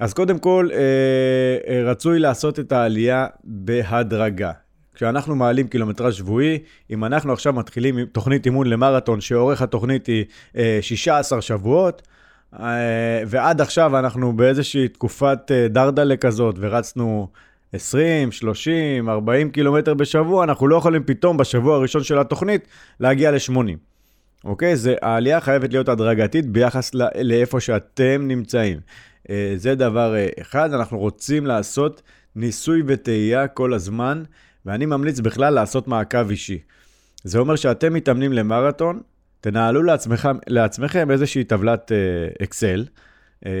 אז 0.00 0.14
קודם 0.14 0.38
כל, 0.38 0.68
אה, 0.72 0.78
אה, 1.68 1.90
רצוי 1.90 2.18
לעשות 2.18 2.58
את 2.58 2.72
העלייה 2.72 3.26
בהדרגה. 3.44 4.52
כשאנחנו 4.94 5.36
מעלים 5.36 5.68
קילומטראז' 5.68 6.14
שבועי, 6.14 6.58
אם 6.90 7.04
אנחנו 7.04 7.32
עכשיו 7.32 7.52
מתחילים 7.52 7.98
עם 7.98 8.06
תוכנית 8.06 8.46
אימון 8.46 8.66
למרתון, 8.66 9.20
שאורך 9.20 9.62
התוכנית 9.62 10.06
היא 10.06 10.24
16 10.80 11.42
שבועות, 11.42 12.02
ועד 13.26 13.60
עכשיו 13.60 13.98
אנחנו 13.98 14.36
באיזושהי 14.36 14.88
תקופת 14.88 15.38
דרדלה 15.70 16.16
כזאת, 16.16 16.54
ורצנו 16.58 17.28
20, 17.72 18.32
30, 18.32 19.08
40 19.08 19.50
קילומטר 19.50 19.94
בשבוע, 19.94 20.44
אנחנו 20.44 20.68
לא 20.68 20.76
יכולים 20.76 21.02
פתאום 21.06 21.36
בשבוע 21.36 21.76
הראשון 21.76 22.02
של 22.02 22.18
התוכנית 22.18 22.68
להגיע 23.00 23.30
ל-80. 23.30 23.76
אוקיי? 24.44 24.76
זה, 24.76 24.94
העלייה 25.02 25.40
חייבת 25.40 25.72
להיות 25.72 25.88
הדרגתית 25.88 26.46
ביחס 26.46 26.94
לא, 26.94 27.06
לאיפה 27.22 27.60
שאתם 27.60 28.28
נמצאים. 28.28 28.80
אה, 29.30 29.52
זה 29.56 29.74
דבר 29.74 30.16
אה, 30.16 30.28
אחד, 30.40 30.72
אנחנו 30.72 30.98
רוצים 30.98 31.46
לעשות 31.46 32.02
ניסוי 32.36 32.82
וטעייה 32.86 33.48
כל 33.48 33.74
הזמן, 33.74 34.22
ואני 34.66 34.86
ממליץ 34.86 35.20
בכלל 35.20 35.54
לעשות 35.54 35.88
מעקב 35.88 36.30
אישי. 36.30 36.58
זה 37.24 37.38
אומר 37.38 37.56
שאתם 37.56 37.94
מתאמנים 37.94 38.32
למרתון, 38.32 39.00
תנהלו 39.40 39.82
לעצמכם, 39.82 40.36
לעצמכם 40.46 41.10
איזושהי 41.10 41.44
טבלת 41.44 41.92
אקסל. 42.42 42.84
אה, 43.46 43.52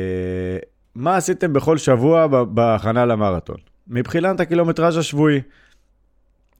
מה 0.94 1.16
עשיתם 1.16 1.52
בכל 1.52 1.78
שבוע 1.78 2.26
בהכנה 2.44 3.06
למרתון? 3.06 3.56
מבחינת 3.88 4.40
הקילומטראז' 4.40 4.96
השבועי. 4.96 5.40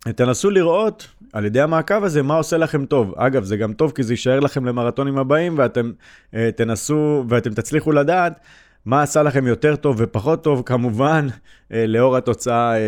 תנסו 0.00 0.50
לראות 0.50 1.09
על 1.33 1.45
ידי 1.45 1.61
המעקב 1.61 2.05
הזה 2.05 2.23
מה 2.23 2.37
עושה 2.37 2.57
לכם 2.57 2.87
טוב. 2.87 3.14
אגב, 3.17 3.45
זה 3.45 3.57
גם 3.57 3.73
טוב 3.73 3.93
כי 3.93 4.02
זה 4.02 4.12
יישאר 4.12 4.40
לכם 4.40 4.64
למרתונים 4.64 5.19
הבאים 5.19 5.55
ואתם 5.59 5.93
uh, 6.31 6.37
תנסו 6.57 7.25
ואתם 7.28 7.55
תצליחו 7.55 7.93
לדעת 7.93 8.40
מה 8.87 9.02
עשה 9.02 9.23
לכם 9.23 9.47
יותר 9.47 9.76
טוב 9.76 9.97
ופחות 9.99 10.45
טוב, 10.45 10.62
כמובן, 10.67 11.26
uh, 11.28 11.75
לאור 11.88 12.17
התוצאה 12.17 12.75
uh, 12.75 12.78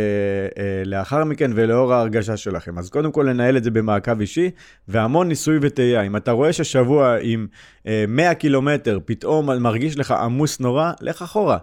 uh, 0.55 0.59
לאחר 0.85 1.25
מכן 1.25 1.51
ולאור 1.55 1.95
ההרגשה 1.95 2.37
שלכם. 2.37 2.79
אז 2.79 2.91
קודם 2.91 3.13
כל 3.13 3.27
לנהל 3.29 3.57
את 3.57 3.65
זה 3.65 3.71
במעקב 3.71 4.21
אישי 4.21 4.51
והמון 4.89 5.29
ניסוי 5.29 5.59
וטעייה. 5.63 6.03
אם 6.03 6.17
אתה 6.17 6.33
רואה 6.33 6.53
ששבוע 6.53 7.17
עם 7.21 7.47
uh, 7.83 7.89
100 8.09 8.35
קילומטר 8.35 8.99
פתאום 9.05 9.51
מרגיש 9.63 9.99
לך 9.99 10.11
עמוס 10.11 10.61
נורא, 10.61 10.93
לך 11.01 11.23
אחורה. 11.23 11.59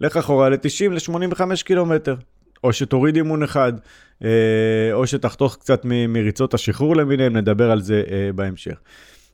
לך 0.00 0.16
אחורה 0.16 0.48
ל-90, 0.48 0.90
ל-85 0.90 1.62
קילומטר. 1.64 2.14
או 2.64 2.72
שתוריד 2.72 3.16
אימון 3.16 3.42
אחד, 3.42 3.72
אה, 4.24 4.28
או 4.92 5.06
שתחתוך 5.06 5.56
קצת 5.60 5.84
מריצות 6.08 6.54
השחרור 6.54 6.96
למיניהם, 6.96 7.36
נדבר 7.36 7.70
על 7.70 7.80
זה 7.80 8.02
אה, 8.10 8.30
בהמשך. 8.34 8.80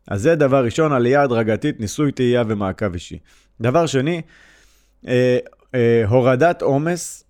אז 0.08 0.23
זה 0.23 0.35
דבר 0.35 0.64
ראשון, 0.64 0.92
עלייה 0.92 1.23
הדרגתית, 1.23 1.80
ניסוי 1.80 2.12
טעייה 2.12 2.42
ומעקב 2.49 2.92
אישי. 2.92 3.18
דבר 3.61 3.87
שני, 3.87 4.23
אה, 5.08 5.38
הורדת 6.08 6.62
עומס, 6.62 7.25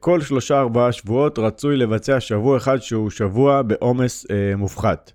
כל 0.00 0.20
שלושה 0.20 0.58
ארבעה 0.58 0.92
שבועות 0.92 1.38
רצוי 1.38 1.76
לבצע 1.76 2.20
שבוע 2.20 2.56
אחד 2.56 2.78
שהוא 2.78 3.10
שבוע 3.10 3.62
בעומס 3.62 4.26
מופחת. 4.56 5.12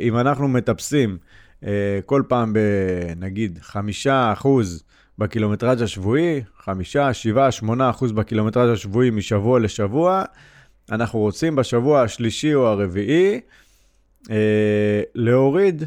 אם 0.00 0.16
אנחנו 0.18 0.48
מטפסים 0.48 1.18
כל 2.06 2.22
פעם 2.28 2.52
בנגיד 2.52 3.58
חמישה 3.62 4.32
אחוז 4.32 4.84
בקילומטראז' 5.18 5.82
השבועי, 5.82 6.42
5, 6.58 6.96
7, 7.12 7.50
8 7.50 7.90
אחוז 7.90 8.12
בקילומטראז' 8.12 8.70
השבועי 8.70 9.10
משבוע 9.10 9.60
לשבוע. 9.60 10.24
אנחנו 10.92 11.18
רוצים 11.18 11.56
בשבוע 11.56 12.02
השלישי 12.02 12.54
או 12.54 12.66
הרביעי 12.66 13.40
אה, 14.30 15.02
להוריד 15.14 15.84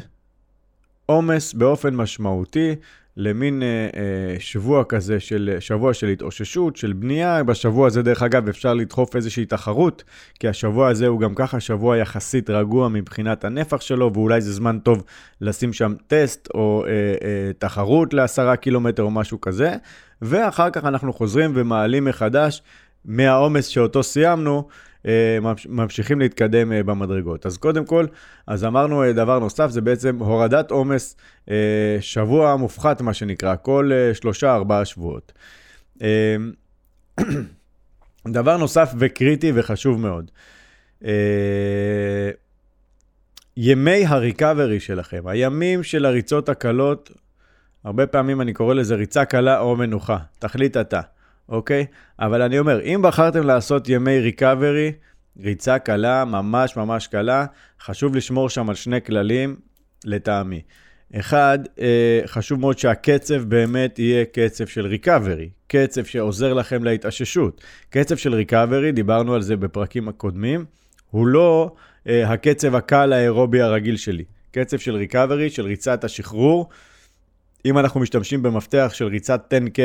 עומס 1.06 1.54
באופן 1.54 1.94
משמעותי 1.94 2.74
למין 3.20 3.62
אה, 3.62 3.68
אה, 3.68 4.36
שבוע 4.38 4.84
כזה 4.84 5.20
של, 5.20 5.56
שבוע 5.60 5.94
של 5.94 6.08
התאוששות, 6.08 6.76
של 6.76 6.92
בנייה. 6.92 7.42
בשבוע 7.42 7.86
הזה, 7.86 8.02
דרך 8.02 8.22
אגב, 8.22 8.48
אפשר 8.48 8.74
לדחוף 8.74 9.16
איזושהי 9.16 9.46
תחרות, 9.46 10.04
כי 10.38 10.48
השבוע 10.48 10.88
הזה 10.88 11.06
הוא 11.06 11.20
גם 11.20 11.34
ככה 11.34 11.60
שבוע 11.60 11.96
יחסית 11.96 12.50
רגוע 12.50 12.88
מבחינת 12.88 13.44
הנפח 13.44 13.80
שלו, 13.80 14.10
ואולי 14.14 14.40
זה 14.40 14.52
זמן 14.52 14.78
טוב 14.78 15.04
לשים 15.40 15.72
שם 15.72 15.94
טסט 16.06 16.48
או 16.54 16.84
אה, 16.86 16.90
אה, 16.90 17.52
תחרות 17.58 18.14
לעשרה 18.14 18.56
קילומטר 18.56 19.02
או 19.02 19.10
משהו 19.10 19.40
כזה. 19.40 19.76
ואחר 20.22 20.70
כך 20.70 20.84
אנחנו 20.84 21.12
חוזרים 21.12 21.52
ומעלים 21.54 22.04
מחדש 22.04 22.62
מהעומס 23.04 23.66
שאותו 23.66 24.02
סיימנו. 24.02 24.68
אה, 25.06 25.38
ממשיכים 25.68 26.20
להתקדם 26.20 26.72
אה, 26.72 26.82
במדרגות. 26.82 27.46
אז 27.46 27.56
קודם 27.56 27.84
כל, 27.84 28.06
אז 28.46 28.64
אמרנו 28.64 29.02
אה, 29.02 29.12
דבר 29.12 29.38
נוסף, 29.38 29.70
זה 29.70 29.80
בעצם 29.80 30.18
הורדת 30.18 30.70
עומס 30.70 31.16
שבוע 32.00 32.56
מופחת, 32.56 33.00
מה 33.00 33.14
שנקרא, 33.14 33.54
כל 33.62 33.90
שלושה, 34.12 34.54
ארבעה 34.54 34.84
שבועות. 34.84 35.32
דבר 38.28 38.56
נוסף 38.56 38.92
וקריטי 38.98 39.52
וחשוב 39.54 40.00
מאוד. 40.00 40.30
ימי 43.56 44.06
הריקאברי 44.06 44.80
שלכם, 44.80 45.26
הימים 45.26 45.82
של 45.82 46.06
הריצות 46.06 46.48
הקלות, 46.48 47.10
הרבה 47.84 48.06
פעמים 48.06 48.40
אני 48.40 48.52
קורא 48.52 48.74
לזה 48.74 48.94
ריצה 48.94 49.24
קלה 49.24 49.60
או 49.60 49.76
מנוחה, 49.76 50.18
תחליט 50.38 50.76
אתה. 50.76 51.00
אוקיי? 51.50 51.86
אבל 52.18 52.42
אני 52.42 52.58
אומר, 52.58 52.80
אם 52.82 53.00
בחרתם 53.02 53.46
לעשות 53.46 53.88
ימי 53.88 54.18
ריקאברי, 54.20 54.92
ריצה 55.40 55.78
קלה, 55.78 56.24
ממש 56.24 56.76
ממש 56.76 57.06
קלה, 57.06 57.46
חשוב 57.80 58.14
לשמור 58.14 58.48
שם 58.48 58.68
על 58.68 58.74
שני 58.74 59.02
כללים, 59.02 59.56
לטעמי. 60.04 60.62
אחד, 61.14 61.58
אה, 61.80 62.20
חשוב 62.26 62.60
מאוד 62.60 62.78
שהקצב 62.78 63.42
באמת 63.42 63.98
יהיה 63.98 64.24
קצב 64.24 64.66
של 64.66 64.86
ריקאברי, 64.86 65.48
קצב 65.66 66.04
שעוזר 66.04 66.54
לכם 66.54 66.84
להתאוששות. 66.84 67.60
קצב 67.90 68.16
של 68.16 68.34
ריקאברי, 68.34 68.92
דיברנו 68.92 69.34
על 69.34 69.42
זה 69.42 69.56
בפרקים 69.56 70.08
הקודמים, 70.08 70.64
הוא 71.10 71.26
לא 71.26 71.74
אה, 72.08 72.32
הקצב 72.32 72.74
הקל 72.74 73.12
האירובי 73.12 73.60
הרגיל 73.60 73.96
שלי. 73.96 74.24
קצב 74.52 74.78
של 74.78 74.94
ריקאברי, 74.94 75.50
של 75.50 75.66
ריצת 75.66 76.04
השחרור. 76.04 76.68
אם 77.64 77.78
אנחנו 77.78 78.00
משתמשים 78.00 78.42
במפתח 78.42 78.90
של 78.94 79.06
ריצת 79.06 79.54
10K 79.54 79.80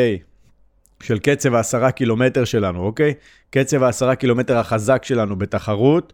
של 1.04 1.20
קצב 1.20 1.54
העשרה 1.54 1.92
קילומטר 1.92 2.46
שלנו, 2.46 2.80
אוקיי? 2.86 3.14
קצב 3.50 3.84
העשרה 3.84 4.16
קילומטר 4.16 4.58
החזק 4.58 5.06
שלנו 5.06 5.36
בתחרות, 5.36 6.14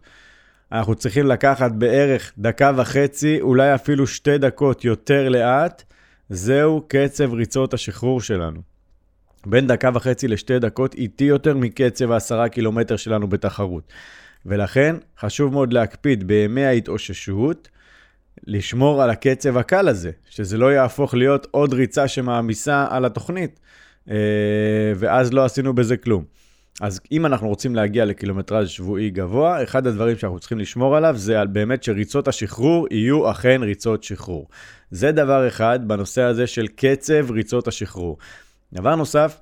אנחנו 0.72 0.94
צריכים 0.94 1.26
לקחת 1.26 1.72
בערך 1.72 2.32
דקה 2.38 2.72
וחצי, 2.76 3.40
אולי 3.40 3.74
אפילו 3.74 4.06
שתי 4.06 4.38
דקות 4.38 4.84
יותר 4.84 5.28
לאט, 5.28 5.82
זהו 6.28 6.84
קצב 6.88 7.32
ריצות 7.32 7.74
השחרור 7.74 8.20
שלנו. 8.20 8.60
בין 9.46 9.66
דקה 9.66 9.90
וחצי 9.94 10.28
לשתי 10.28 10.58
דקות 10.58 10.94
איטי 10.94 11.24
יותר 11.24 11.56
מקצב 11.56 12.10
העשרה 12.10 12.48
קילומטר 12.48 12.96
שלנו 12.96 13.28
בתחרות. 13.28 13.92
ולכן 14.46 14.96
חשוב 15.18 15.52
מאוד 15.52 15.72
להקפיד 15.72 16.26
בימי 16.26 16.64
ההתאוששות, 16.64 17.68
לשמור 18.46 19.02
על 19.02 19.10
הקצב 19.10 19.56
הקל 19.56 19.88
הזה, 19.88 20.10
שזה 20.30 20.58
לא 20.58 20.72
יהפוך 20.72 21.14
להיות 21.14 21.46
עוד 21.50 21.74
ריצה 21.74 22.08
שמעמיסה 22.08 22.86
על 22.90 23.04
התוכנית. 23.04 23.60
אה, 24.10 24.16
ואז 24.96 25.32
לא 25.32 25.44
עשינו 25.44 25.74
בזה 25.74 25.96
כלום. 25.96 26.24
אז 26.80 27.00
אם 27.12 27.26
אנחנו 27.26 27.48
רוצים 27.48 27.74
להגיע 27.74 28.04
לקילומטראז' 28.04 28.68
שבועי 28.68 29.10
גבוה, 29.10 29.62
אחד 29.62 29.86
הדברים 29.86 30.18
שאנחנו 30.18 30.38
צריכים 30.38 30.58
לשמור 30.58 30.96
עליו 30.96 31.14
זה 31.16 31.40
על 31.40 31.46
באמת 31.46 31.82
שריצות 31.82 32.28
השחרור 32.28 32.86
יהיו 32.90 33.30
אכן 33.30 33.62
ריצות 33.62 34.02
שחרור. 34.02 34.48
זה 34.90 35.12
דבר 35.12 35.48
אחד 35.48 35.80
בנושא 35.88 36.22
הזה 36.22 36.46
של 36.46 36.66
קצב 36.66 37.30
ריצות 37.30 37.68
השחרור. 37.68 38.18
דבר 38.72 38.94
נוסף, 38.94 39.40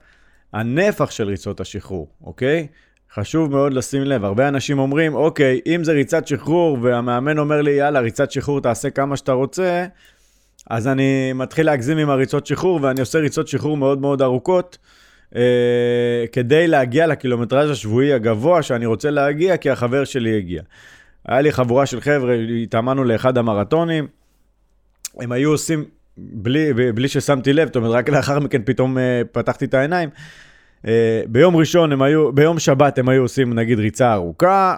הנפח 0.53 1.11
של 1.11 1.29
ריצות 1.29 1.61
השחרור, 1.61 2.09
אוקיי? 2.23 2.67
חשוב 3.15 3.51
מאוד 3.51 3.73
לשים 3.73 4.03
לב, 4.03 4.25
הרבה 4.25 4.49
אנשים 4.49 4.79
אומרים, 4.79 5.15
אוקיי, 5.15 5.61
אם 5.67 5.85
זה 5.85 5.93
ריצת 5.93 6.27
שחרור 6.27 6.79
והמאמן 6.83 7.39
אומר 7.39 7.63
לי, 7.63 7.71
יאללה, 7.71 8.01
ריצת 8.01 8.31
שחרור 8.31 8.61
תעשה 8.61 8.91
כמה 8.91 9.17
שאתה 9.17 9.33
רוצה, 9.33 9.87
אז 10.71 10.89
אני 10.89 11.33
מתחיל 11.33 11.67
להגזים 11.67 11.99
עם 11.99 12.11
הריצות 12.11 12.47
שחרור, 12.47 12.79
ואני 12.83 13.01
עושה 13.01 13.19
ריצות 13.19 13.49
שחרור 13.49 13.77
מאוד 13.77 14.01
מאוד 14.01 14.23
ארוכות, 14.23 14.79
אה, 15.37 16.25
כדי 16.33 16.67
להגיע 16.67 17.07
לקילומטראז' 17.07 17.71
השבועי 17.71 18.13
הגבוה 18.13 18.63
שאני 18.63 18.87
רוצה 18.87 19.11
להגיע, 19.11 19.57
כי 19.57 19.71
החבר 19.71 20.05
שלי 20.05 20.37
הגיע. 20.37 20.63
היה 21.29 21.41
לי 21.41 21.53
חבורה 21.53 21.87
של 21.87 22.01
חבר'ה, 22.01 22.35
התאמנו 22.63 23.05
לאחד 23.05 23.39
המרתונים, 23.39 24.07
הם 25.21 25.33
היו 25.33 25.51
עושים, 25.51 25.85
בלי, 26.17 26.73
בלי 26.95 27.09
ששמתי 27.09 27.53
לב, 27.53 27.67
זאת 27.67 27.77
אומרת, 27.77 27.93
רק 27.93 28.09
לאחר 28.09 28.39
מכן 28.39 28.63
פתאום 28.65 28.99
אה, 28.99 29.23
פתחתי 29.33 29.65
את 29.65 29.75
העיניים, 29.75 30.09
אה, 30.87 31.23
ביום 31.29 31.57
ראשון 31.57 31.93
הם 31.93 32.03
היו, 32.03 32.33
ביום 32.33 32.59
שבת 32.59 32.99
הם 32.99 33.09
היו 33.09 33.23
עושים 33.23 33.55
נגיד 33.55 33.79
ריצה 33.79 34.13
ארוכה, 34.13 34.77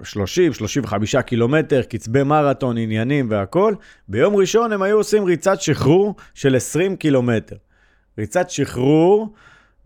30-35 0.00 1.22
קילומטר, 1.22 1.82
קצבי 1.82 2.22
מרתון, 2.22 2.78
עניינים 2.78 3.26
והכול. 3.30 3.74
ביום 4.08 4.36
ראשון 4.36 4.72
הם 4.72 4.82
היו 4.82 4.96
עושים 4.96 5.24
ריצת 5.24 5.60
שחרור 5.60 6.14
של 6.34 6.56
20 6.56 6.96
קילומטר. 6.96 7.56
ריצת 8.18 8.50
שחרור 8.50 9.32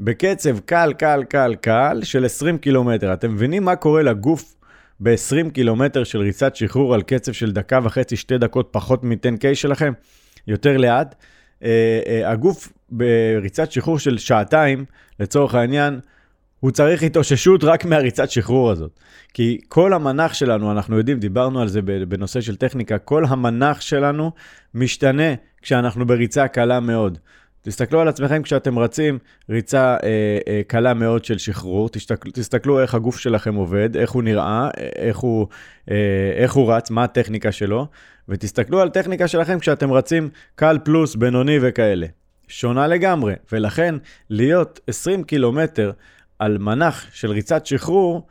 בקצב 0.00 0.58
קל, 0.58 0.92
קל, 0.98 1.24
קל, 1.28 1.54
קל 1.54 2.00
של 2.02 2.24
20 2.24 2.58
קילומטר. 2.58 3.12
אתם 3.12 3.34
מבינים 3.34 3.64
מה 3.64 3.76
קורה 3.76 4.02
לגוף 4.02 4.56
ב-20 5.00 5.50
קילומטר 5.50 6.04
של 6.04 6.18
ריצת 6.18 6.56
שחרור 6.56 6.94
על 6.94 7.02
קצב 7.02 7.32
של 7.32 7.52
דקה 7.52 7.78
וחצי, 7.82 8.16
שתי 8.16 8.38
דקות 8.38 8.68
פחות 8.70 9.04
מ-10K 9.04 9.54
שלכם? 9.54 9.92
יותר 10.46 10.76
לאט. 10.76 11.14
Uh, 11.14 11.64
uh, 11.64 12.26
הגוף 12.26 12.72
בריצת 12.88 13.72
שחרור 13.72 13.98
של 13.98 14.18
שעתיים, 14.18 14.84
לצורך 15.20 15.54
העניין, 15.54 16.00
הוא 16.60 16.70
צריך 16.70 17.02
התאוששות 17.02 17.64
רק 17.64 17.84
מהריצת 17.84 18.30
שחרור 18.30 18.70
הזאת. 18.70 19.00
כי 19.34 19.58
כל 19.68 19.92
המנח 19.92 20.34
שלנו, 20.34 20.72
אנחנו 20.72 20.98
יודעים, 20.98 21.18
דיברנו 21.18 21.60
על 21.60 21.68
זה 21.68 21.82
בנושא 21.82 22.40
של 22.40 22.56
טכניקה, 22.56 22.98
כל 22.98 23.24
המנח 23.28 23.80
שלנו 23.80 24.30
משתנה 24.74 25.34
כשאנחנו 25.62 26.06
בריצה 26.06 26.48
קלה 26.48 26.80
מאוד. 26.80 27.18
תסתכלו 27.62 28.00
על 28.00 28.08
עצמכם 28.08 28.42
כשאתם 28.42 28.78
רצים 28.78 29.18
ריצה 29.50 29.96
אה, 30.02 30.38
אה, 30.48 30.60
קלה 30.66 30.94
מאוד 30.94 31.24
של 31.24 31.38
שחרור, 31.38 31.88
תסתכל, 31.88 32.30
תסתכלו 32.30 32.80
איך 32.80 32.94
הגוף 32.94 33.18
שלכם 33.18 33.54
עובד, 33.54 33.96
איך 33.96 34.10
הוא 34.10 34.22
נראה, 34.22 34.70
איך 34.96 35.16
הוא, 35.16 35.46
אה, 35.90 36.32
איך 36.36 36.52
הוא 36.52 36.72
רץ, 36.72 36.90
מה 36.90 37.04
הטכניקה 37.04 37.52
שלו, 37.52 37.86
ותסתכלו 38.28 38.80
על 38.80 38.88
טכניקה 38.88 39.28
שלכם 39.28 39.58
כשאתם 39.58 39.92
רצים 39.92 40.28
קל 40.54 40.78
פלוס, 40.84 41.14
בינוני 41.14 41.58
וכאלה. 41.62 42.06
שונה 42.48 42.86
לגמרי, 42.86 43.34
ולכן 43.52 43.94
להיות 44.30 44.80
20 44.86 45.24
קילומטר 45.24 45.92
על 46.38 46.58
מנח 46.58 47.06
של 47.12 47.30
ריצת 47.30 47.66
שחרור, 47.66 48.26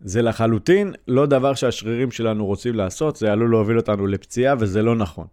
זה 0.00 0.22
לחלוטין 0.22 0.92
לא 1.08 1.26
דבר 1.26 1.54
שהשרירים 1.54 2.10
שלנו 2.10 2.46
רוצים 2.46 2.74
לעשות, 2.74 3.16
זה 3.16 3.32
עלול 3.32 3.50
להוביל 3.50 3.76
אותנו 3.76 4.06
לפציעה 4.06 4.54
וזה 4.58 4.82
לא 4.82 4.96
נכון. 4.96 5.26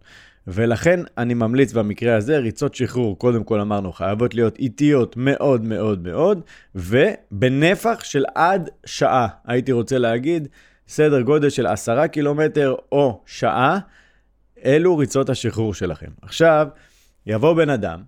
ולכן 0.46 1.00
אני 1.18 1.34
ממליץ 1.34 1.72
במקרה 1.72 2.16
הזה, 2.16 2.38
ריצות 2.38 2.74
שחרור, 2.74 3.18
קודם 3.18 3.44
כל 3.44 3.60
אמרנו, 3.60 3.92
חייבות 3.92 4.34
להיות 4.34 4.58
איטיות 4.58 5.16
מאוד 5.16 5.64
מאוד 5.64 6.02
מאוד, 6.02 6.40
ובנפח 6.74 8.04
של 8.04 8.24
עד 8.34 8.70
שעה, 8.86 9.28
הייתי 9.46 9.72
רוצה 9.72 9.98
להגיד, 9.98 10.48
סדר 10.88 11.20
גודל 11.20 11.50
של 11.50 11.66
עשרה 11.66 12.08
קילומטר 12.08 12.74
או 12.92 13.22
שעה, 13.26 13.78
אלו 14.64 14.96
ריצות 14.96 15.30
השחרור 15.30 15.74
שלכם. 15.74 16.10
עכשיו, 16.22 16.68
יבוא 17.26 17.52
בן 17.52 17.70
אדם, 17.70 18.00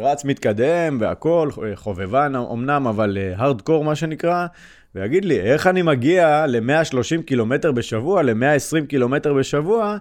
רץ 0.00 0.24
מתקדם 0.24 0.98
והכול, 1.00 1.50
חובבן 1.74 2.32
אמנם, 2.52 2.86
אבל 2.86 3.18
הארדקור 3.36 3.84
מה 3.84 3.94
שנקרא, 3.94 4.46
ויגיד 4.94 5.24
לי, 5.24 5.40
איך 5.40 5.66
אני 5.66 5.82
מגיע 5.82 6.46
ל-130 6.46 7.22
קילומטר 7.26 7.72
בשבוע, 7.72 8.22
ל-120 8.22 8.86
קילומטר 8.86 9.34
בשבוע, 9.34 9.96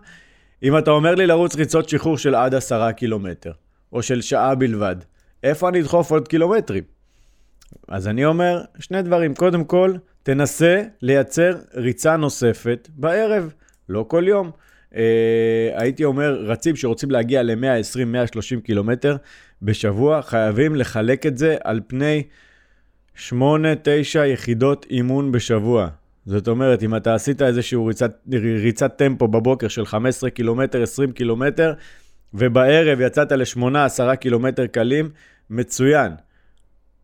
אם 0.63 0.77
אתה 0.77 0.91
אומר 0.91 1.15
לי 1.15 1.27
לרוץ 1.27 1.55
ריצות 1.55 1.89
שחרור 1.89 2.17
של 2.17 2.35
עד 2.35 2.55
10 2.55 2.91
קילומטר, 2.91 3.51
או 3.93 4.03
של 4.03 4.21
שעה 4.21 4.55
בלבד, 4.55 4.95
איפה 5.43 5.69
אני 5.69 5.81
אדחוף 5.81 6.11
עוד 6.11 6.27
קילומטרים? 6.27 6.83
אז 7.87 8.07
אני 8.07 8.25
אומר 8.25 8.61
שני 8.79 9.01
דברים. 9.01 9.35
קודם 9.35 9.63
כל, 9.63 9.93
תנסה 10.23 10.83
לייצר 11.01 11.57
ריצה 11.73 12.17
נוספת 12.17 12.89
בערב, 12.95 13.53
לא 13.89 14.05
כל 14.07 14.23
יום. 14.27 14.51
אה, 14.95 15.71
הייתי 15.73 16.03
אומר, 16.03 16.43
רצים 16.45 16.75
שרוצים 16.75 17.11
להגיע 17.11 17.43
ל-120-130 17.43 18.61
קילומטר 18.63 19.15
בשבוע, 19.61 20.21
חייבים 20.21 20.75
לחלק 20.75 21.25
את 21.25 21.37
זה 21.37 21.57
על 21.63 21.79
פני 21.87 22.23
8-9 23.29 23.31
יחידות 24.25 24.85
אימון 24.89 25.31
בשבוע. 25.31 25.87
זאת 26.25 26.47
אומרת, 26.47 26.83
אם 26.83 26.95
אתה 26.95 27.15
עשית 27.15 27.41
איזושהי 27.41 27.77
ריצת, 27.87 28.11
ריצת 28.33 28.97
טמפו 28.97 29.27
בבוקר 29.27 29.67
של 29.67 29.85
15 29.85 30.29
קילומטר, 30.29 30.83
20 30.83 31.11
קילומטר, 31.11 31.73
ובערב 32.33 33.01
יצאת 33.01 33.31
ל-8-10 33.31 34.15
קילומטר 34.15 34.67
קלים, 34.67 35.09
מצוין. 35.49 36.11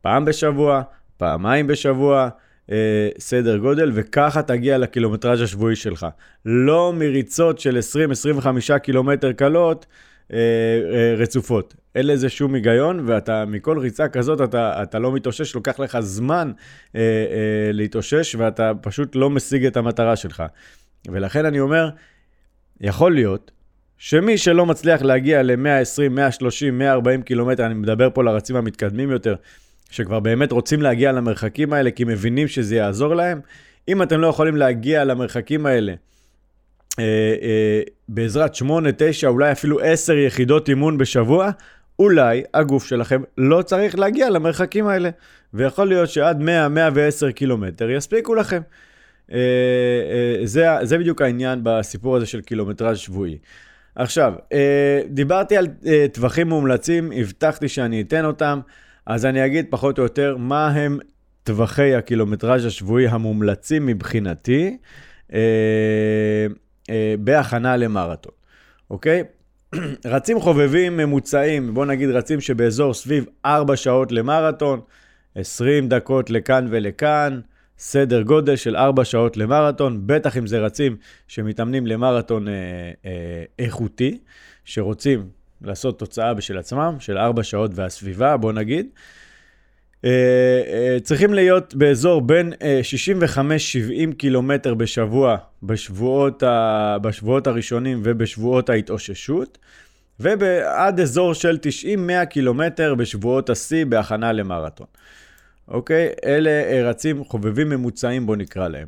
פעם 0.02 0.26
בשבוע, 0.26 0.82
פעמיים 1.18 1.68
בשבוע, 1.68 2.30
אה, 2.72 3.10
סדר 3.20 3.58
גודל, 3.58 3.92
וככה 3.94 4.42
תגיע 4.42 4.78
לקילומטראז' 4.78 5.42
השבועי 5.42 5.76
שלך. 5.76 6.08
לא 6.46 6.94
מריצות 6.94 7.60
של 7.60 7.80
20-25 8.42 8.80
קילומטר 8.80 9.32
קלות 9.32 9.86
אה, 10.34 10.38
אה, 10.94 11.16
רצופות. 11.18 11.76
אין 11.96 12.08
לזה 12.08 12.30
שום 12.30 12.54
היגיון, 12.54 13.04
ואתה, 13.06 13.46
מכל 13.46 13.78
ריצה 13.80 14.08
כזאת, 14.08 14.42
אתה, 14.42 14.84
אתה 14.84 15.00
לא 15.00 15.12
מתאושש, 15.12 15.56
לוקח 15.56 15.80
לך 15.80 16.00
זמן 16.00 16.52
אה, 16.96 17.02
אה, 17.02 17.72
להתאושש, 17.72 18.36
ואתה 18.36 18.72
פשוט 18.82 19.16
לא 19.16 19.30
משיג 19.30 19.66
את 19.66 19.78
המטרה 19.78 20.16
שלך. 20.16 20.44
ולכן 21.08 21.46
אני 21.46 21.60
אומר, 21.60 21.90
יכול 22.82 23.14
להיות 23.14 23.52
שמי 23.98 24.38
שלא 24.38 24.66
מצליח 24.66 25.02
להגיע 25.02 25.44
ל-120, 25.44 26.10
130, 26.10 26.78
140 26.78 27.22
קילומטר, 27.22 27.66
אני 27.66 27.74
מדבר 27.74 28.10
פה 28.14 28.24
לרצים 28.24 28.56
המתקדמים 28.56 29.12
יותר, 29.12 29.36
שכבר 29.90 30.20
באמת 30.20 30.52
רוצים 30.52 30.82
להגיע 30.82 31.12
למרחקים 31.12 31.74
האלה 31.74 31.92
כי 31.92 32.04
מבינים 32.04 32.48
שזה 32.48 32.76
יעזור 32.76 33.16
להם, 33.16 33.42
אם 33.88 34.04
אתם 34.04 34.20
לא 34.20 34.28
יכולים 34.28 34.56
להגיע 34.56 35.04
למרחקים 35.04 35.66
האלה 35.66 35.94
אה, 37.00 37.04
אה, 37.42 37.82
בעזרת 38.10 38.56
8, 38.56 38.90
9, 38.98 39.28
אולי 39.28 39.52
אפילו 39.52 39.80
10 39.80 40.14
יחידות 40.14 40.70
אימון 40.70 40.98
בשבוע, 40.98 41.50
אולי 42.00 42.44
הגוף 42.54 42.86
שלכם 42.86 43.22
לא 43.38 43.62
צריך 43.62 44.00
להגיע 44.00 44.30
למרחקים 44.30 44.88
האלה. 44.88 45.10
ויכול 45.56 45.88
להיות 45.88 46.10
שעד 46.10 46.42
100-110 46.42 47.32
קילומטר 47.32 47.90
יספיקו 47.90 48.36
לכם. 48.36 48.62
אה, 49.32 49.38
אה, 49.38 50.46
זה, 50.46 50.68
זה 50.82 50.98
בדיוק 50.98 51.22
העניין 51.22 51.60
בסיפור 51.64 52.16
הזה 52.16 52.26
של 52.26 52.42
קילומטראז' 52.42 52.98
שבועי. 52.98 53.38
עכשיו, 53.96 54.34
אה, 54.54 55.02
דיברתי 55.10 55.58
על 55.58 55.68
אה, 55.86 56.06
טווחים 56.14 56.50
מומלצים, 56.50 57.12
הבטחתי 57.16 57.68
שאני 57.68 58.02
אתן 58.02 58.26
אותם. 58.26 58.60
אז 59.06 59.26
אני 59.26 59.46
אגיד 59.46 59.66
פחות 59.70 59.98
או 59.98 60.04
יותר 60.04 60.38
מה 60.38 60.68
הם 60.68 61.00
טווחי 61.44 61.96
הקילומטראז' 61.96 62.66
השבועי 62.66 63.08
המומלצים 63.08 63.86
מבחינתי 63.86 64.78
אה, 65.34 65.40
אה, 66.90 67.16
בהכנה 67.20 67.78
למרתון, 67.78 68.32
אוקיי? 68.90 69.24
רצים 70.06 70.40
חובבים 70.40 70.98
ממוצעים, 70.98 71.74
בוא 71.74 71.86
נגיד 71.86 72.10
רצים 72.10 72.42
שבאזור 72.42 72.94
סביב 72.94 73.26
4 73.46 73.76
שעות 73.76 74.12
למרתון, 74.12 74.80
20 75.36 75.90
דקות 75.90 76.30
לכאן 76.30 76.68
ולכאן, 76.70 77.40
סדר 77.78 78.22
גודל 78.22 78.56
של 78.56 78.76
4 78.76 79.06
שעות 79.06 79.38
למרתון, 79.38 80.02
בטח 80.06 80.38
אם 80.38 80.48
זה 80.48 80.60
רצים 80.60 80.96
שמתאמנים 81.28 81.88
למרתון 81.88 82.48
אה, 82.48 82.54
אה, 83.06 83.44
איכותי, 83.60 84.20
שרוצים 84.66 85.30
לעשות 85.66 86.00
תוצאה 86.00 86.34
בשל 86.34 86.58
עצמם, 86.58 86.96
של 87.00 87.18
4 87.18 87.44
שעות 87.44 87.72
והסביבה, 87.76 88.38
בוא 88.38 88.54
נגיד. 88.54 88.88
Uh, 89.96 90.08
uh, 90.08 91.04
צריכים 91.04 91.34
להיות 91.34 91.76
באזור 91.76 92.22
בין 92.22 92.54
uh, 92.54 92.58
65-70 94.12 94.16
קילומטר 94.18 94.74
בשבוע 94.74 95.38
בשבועות, 95.64 96.44
ה... 96.44 96.98
בשבועות 97.02 97.48
הראשונים 97.48 98.02
ובשבועות 98.04 98.70
ההתאוששות, 98.70 99.58
ועד 100.20 101.00
אזור 101.00 101.34
של 101.34 101.58
90-100 102.22 102.26
קילומטר 102.26 102.96
בשבועות 102.96 103.50
השיא 103.50 103.86
בהכנה 103.86 104.32
למרתון. 104.32 104.88
אוקיי? 105.68 106.10
אלה 106.26 106.90
רצים 106.90 107.24
חובבים 107.24 107.70
ממוצעים, 107.70 108.26
בוא 108.26 108.36
נקרא 108.36 108.68
להם. 108.68 108.88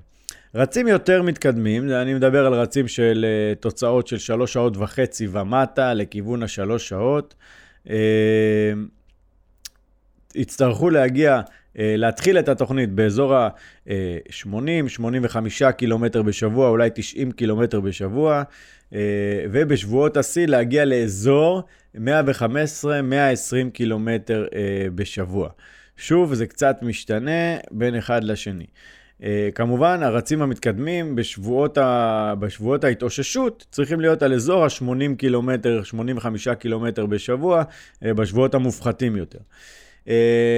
רצים 0.56 0.88
יותר 0.88 1.22
מתקדמים, 1.22 1.92
אני 1.92 2.14
מדבר 2.14 2.46
על 2.46 2.54
רצים 2.54 2.88
של 2.88 3.26
uh, 3.26 3.60
תוצאות 3.60 4.08
של 4.08 4.18
שלוש 4.18 4.54
שעות 4.54 4.78
וחצי 4.78 5.28
ומטה, 5.32 5.94
לכיוון 5.94 6.44
השלוש 6.44 6.90
שעות. 6.90 7.36
Uh, 7.88 7.92
יצטרכו 10.36 10.90
להגיע, 10.90 11.40
uh, 11.40 11.80
להתחיל 11.80 12.40
את 12.40 12.50
התוכנית 12.50 12.92
באזור 12.92 13.36
ה-80-85 13.36 15.72
קילומטר 15.78 16.22
בשבוע, 16.22 16.70
אולי 16.70 16.90
90 16.96 17.32
קילומטר 17.32 17.80
בשבוע, 17.80 18.44
ובשבועות 19.52 20.18
השיא 20.18 20.46
להגיע 20.46 20.86
לאזור 20.86 21.64
115-120 21.96 22.00
קילומטר 23.74 24.48
בשבוע. 24.96 25.50
שוב, 25.98 26.34
זה 26.34 26.48
קצת 26.48 26.78
משתנה 26.82 27.58
בין 27.72 27.96
אחד 27.96 28.24
לשני. 28.24 28.66
Uh, 29.22 29.24
כמובן, 29.56 30.04
הרצים 30.04 30.42
המתקדמים 30.42 31.16
בשבועות, 31.16 31.78
ה... 31.78 32.34
בשבועות 32.40 32.84
ההתאוששות 32.84 33.66
צריכים 33.72 34.02
להיות 34.02 34.24
על 34.24 34.34
אזור 34.34 34.64
ה-80 34.64 35.16
קילומטר, 35.18 35.84
85 35.84 36.48
קילומטר 36.48 37.06
בשבוע, 37.06 37.64
uh, 37.64 38.08
בשבועות 38.14 38.54
המופחתים 38.56 39.16
יותר. 39.16 39.40
Uh, 40.06 40.10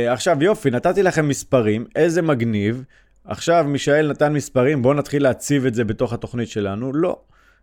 עכשיו, 0.07 0.43
יופי, 0.43 0.69
נתתי 0.69 1.03
לכם 1.03 1.27
מספרים, 1.27 1.85
איזה 1.95 2.21
מגניב. 2.21 2.83
עכשיו 3.25 3.65
מישאל 3.67 4.09
נתן 4.09 4.33
מספרים, 4.33 4.81
בואו 4.81 4.93
נתחיל 4.93 5.23
להציב 5.23 5.65
את 5.65 5.73
זה 5.73 5.83
בתוך 5.83 6.13
התוכנית 6.13 6.49
שלנו. 6.49 6.93
לא, 6.93 7.21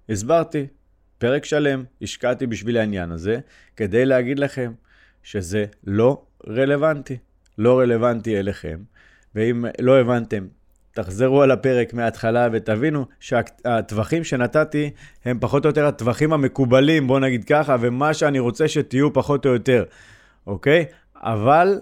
הסברתי, 0.09 0.66
פרק 1.18 1.44
שלם, 1.44 1.85
השקעתי 2.02 2.46
בשביל 2.46 2.76
העניין 2.76 3.11
הזה, 3.11 3.38
כדי 3.76 4.04
להגיד 4.04 4.38
לכם 4.38 4.72
שזה 5.22 5.64
לא 5.85 6.22
רלוונטי. 6.48 7.18
לא 7.59 7.78
רלוונטי 7.78 8.38
אליכם, 8.38 8.78
ואם 9.35 9.64
לא 9.80 10.00
הבנתם, 10.00 10.46
תחזרו 10.96 11.42
על 11.42 11.50
הפרק 11.50 11.94
מההתחלה 11.94 12.48
ותבינו 12.52 13.04
שהטווחים 13.20 14.24
שנתתי 14.24 14.90
הם 15.24 15.38
פחות 15.40 15.64
או 15.64 15.68
יותר 15.68 15.87
הטווחים 15.87 16.32
המקובלים, 16.32 17.06
בוא 17.06 17.20
נגיד 17.20 17.44
ככה, 17.44 17.76
ומה 17.80 18.14
שאני 18.14 18.38
רוצה 18.38 18.68
שתהיו 18.68 19.12
פחות 19.12 19.46
או 19.46 19.50
יותר, 19.50 19.85
אוקיי? 20.46 20.85
אבל 21.16 21.80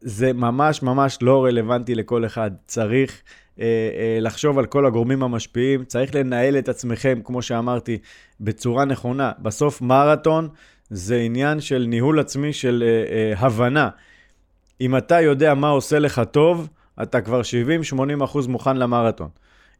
זה 0.00 0.32
ממש 0.32 0.82
ממש 0.82 1.18
לא 1.22 1.44
רלוונטי 1.44 1.94
לכל 1.94 2.26
אחד. 2.26 2.50
צריך 2.66 3.22
אה, 3.60 3.64
אה, 3.64 4.18
לחשוב 4.20 4.58
על 4.58 4.66
כל 4.66 4.86
הגורמים 4.86 5.22
המשפיעים, 5.22 5.84
צריך 5.84 6.14
לנהל 6.14 6.58
את 6.58 6.68
עצמכם, 6.68 7.20
כמו 7.24 7.42
שאמרתי, 7.42 7.98
בצורה 8.40 8.84
נכונה. 8.84 9.32
בסוף 9.38 9.82
מרתון 9.82 10.48
זה 10.90 11.16
עניין 11.16 11.60
של 11.60 11.84
ניהול 11.88 12.20
עצמי, 12.20 12.52
של 12.52 12.84
אה, 12.86 13.16
אה, 13.16 13.46
הבנה. 13.46 13.88
אם 14.80 14.96
אתה 14.96 15.20
יודע 15.20 15.54
מה 15.54 15.68
עושה 15.68 15.98
לך 15.98 16.22
טוב, 16.30 16.68
אתה 17.02 17.20
כבר 17.20 17.40
70-80 18.20 18.24
אחוז 18.24 18.46
מוכן 18.46 18.76
למרתון. 18.76 19.28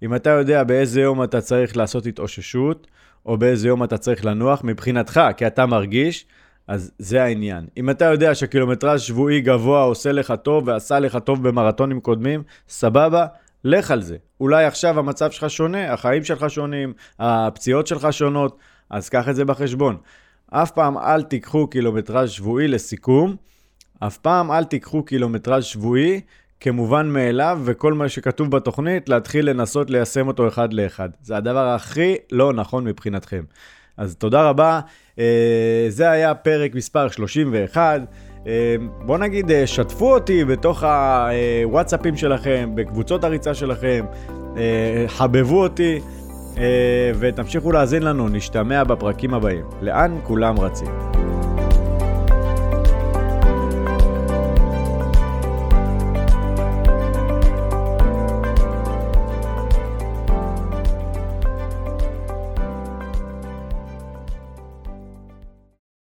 אם 0.02 0.14
אתה 0.14 0.30
יודע 0.30 0.64
באיזה 0.64 1.00
יום 1.00 1.22
אתה 1.22 1.40
צריך 1.40 1.76
לעשות 1.76 2.06
התאוששות, 2.06 2.86
או 3.26 3.38
באיזה 3.38 3.68
יום 3.68 3.84
אתה 3.84 3.98
צריך 3.98 4.24
לנוח, 4.24 4.60
מבחינתך, 4.64 5.20
כי 5.36 5.46
אתה 5.46 5.66
מרגיש, 5.66 6.26
אז 6.68 6.92
זה 6.98 7.22
העניין. 7.22 7.66
אם 7.76 7.90
אתה 7.90 8.04
יודע 8.04 8.34
שקילומטראז' 8.34 9.00
שבועי 9.00 9.40
גבוה 9.40 9.82
עושה 9.82 10.12
לך 10.12 10.34
טוב 10.42 10.68
ועשה 10.68 10.98
לך 10.98 11.18
טוב 11.24 11.48
במרתונים 11.48 12.00
קודמים, 12.00 12.42
סבבה, 12.68 13.26
לך 13.64 13.90
על 13.90 14.02
זה. 14.02 14.16
אולי 14.40 14.64
עכשיו 14.64 14.98
המצב 14.98 15.30
שלך 15.30 15.50
שונה, 15.50 15.92
החיים 15.92 16.24
שלך 16.24 16.50
שונים, 16.50 16.92
הפציעות 17.18 17.86
שלך 17.86 18.12
שונות, 18.12 18.58
אז 18.90 19.08
קח 19.08 19.28
את 19.28 19.36
זה 19.36 19.44
בחשבון. 19.44 19.96
אף 20.50 20.70
פעם 20.70 20.98
אל 20.98 21.22
תיקחו 21.22 21.66
קילומטראז' 21.66 22.30
שבועי 22.30 22.68
לסיכום, 22.68 23.36
אף 23.98 24.16
פעם 24.16 24.50
אל 24.50 24.64
תיקחו 24.64 25.02
קילומטראז' 25.02 25.64
שבועי 25.64 26.20
כמובן 26.60 27.08
מאליו, 27.08 27.60
וכל 27.64 27.92
מה 27.92 28.08
שכתוב 28.08 28.50
בתוכנית, 28.50 29.08
להתחיל 29.08 29.50
לנסות 29.50 29.90
ליישם 29.90 30.28
אותו 30.28 30.48
אחד 30.48 30.72
לאחד. 30.72 31.08
זה 31.22 31.36
הדבר 31.36 31.68
הכי 31.68 32.16
לא 32.32 32.52
נכון 32.52 32.84
מבחינתכם. 32.84 33.42
אז 33.96 34.16
תודה 34.16 34.48
רבה. 34.48 34.80
אה, 35.18 35.86
זה 35.88 36.10
היה 36.10 36.34
פרק 36.34 36.74
מספר 36.74 37.08
31. 37.08 38.00
אה, 38.46 38.76
בוא 39.06 39.18
נגיד, 39.18 39.50
אה, 39.50 39.66
שתפו 39.66 40.14
אותי 40.14 40.44
בתוך 40.44 40.84
הוואטסאפים 41.64 42.16
שלכם, 42.16 42.70
בקבוצות 42.74 43.24
הריצה 43.24 43.54
שלכם, 43.54 44.04
חבבו 45.06 45.62
אותי, 45.62 46.00
ותמשיכו 47.18 47.72
להאזין 47.72 48.02
לנו, 48.02 48.28
נשתמע 48.28 48.84
בפרקים 48.84 49.34
הבאים. 49.34 49.64
לאן 49.82 50.18
כולם 50.22 50.60
רצים? 50.60 51.29